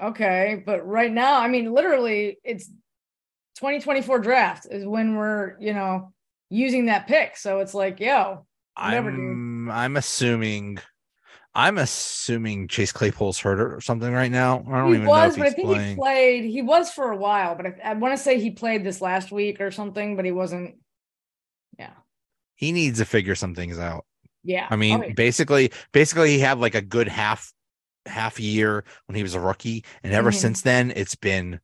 [0.00, 2.66] okay, but right now, I mean, literally, it's
[3.56, 6.12] 2024 draft is when we're, you know,
[6.50, 7.36] using that pick.
[7.36, 8.46] So it's like, yo,
[8.76, 10.78] I'm, I'm assuming
[11.54, 14.64] I'm assuming Chase Claypool's hurt or something right now.
[14.70, 15.88] I don't he even was, know if he's but I think playing.
[15.90, 16.44] he played.
[16.44, 19.30] He was for a while, but I, I want to say he played this last
[19.30, 20.76] week or something, but he wasn't.
[21.78, 21.92] Yeah.
[22.54, 24.06] He needs to figure some things out.
[24.44, 24.66] Yeah.
[24.70, 25.12] I mean, oh, yeah.
[25.14, 27.52] basically, basically, he had like a good half
[28.06, 30.38] half year when he was a rookie, and ever mm-hmm.
[30.38, 31.60] since then, it's been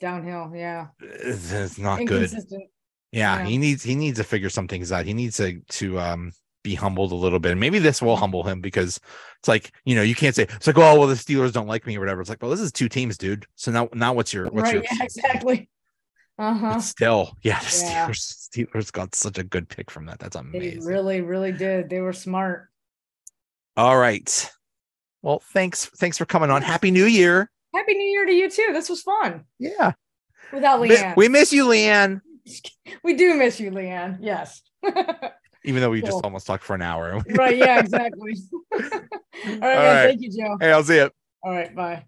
[0.00, 0.52] downhill.
[0.54, 0.88] Yeah.
[1.00, 2.30] It's, it's not good.
[3.10, 5.06] Yeah, yeah, he needs he needs to figure some things out.
[5.06, 6.32] He needs to to um
[6.64, 7.52] be humbled a little bit.
[7.52, 8.98] And maybe this will humble him because
[9.38, 11.86] it's like, you know, you can't say it's like, oh well, the Steelers don't like
[11.86, 12.20] me or whatever.
[12.20, 13.46] It's like, well, this is two teams, dude.
[13.54, 15.68] So now now what's your what's right, your yeah, exactly.
[16.36, 16.80] Uh-huh.
[16.80, 18.08] Still, yeah, the yeah.
[18.08, 20.18] Steelers, Steelers got such a good pick from that.
[20.18, 20.80] That's amazing.
[20.80, 21.88] They really, really did.
[21.88, 22.70] They were smart.
[23.76, 24.50] All right.
[25.22, 25.86] Well, thanks.
[25.86, 26.62] Thanks for coming on.
[26.62, 27.50] Happy New Year.
[27.72, 28.70] Happy New Year to you too.
[28.72, 29.44] This was fun.
[29.60, 29.92] Yeah.
[30.52, 31.16] Without Leanne.
[31.16, 32.20] We miss you, Leanne.
[33.02, 34.18] We do miss you, Leanne.
[34.20, 34.60] Yes.
[35.64, 36.10] Even though we cool.
[36.10, 37.22] just almost talked for an hour.
[37.30, 37.56] right.
[37.56, 38.36] Yeah, exactly.
[38.72, 39.62] All right.
[39.62, 40.08] All right.
[40.08, 40.56] Thank you, Joe.
[40.60, 41.10] Hey, I'll see you.
[41.42, 41.74] All right.
[41.74, 41.94] Bye.
[41.96, 42.04] Bye.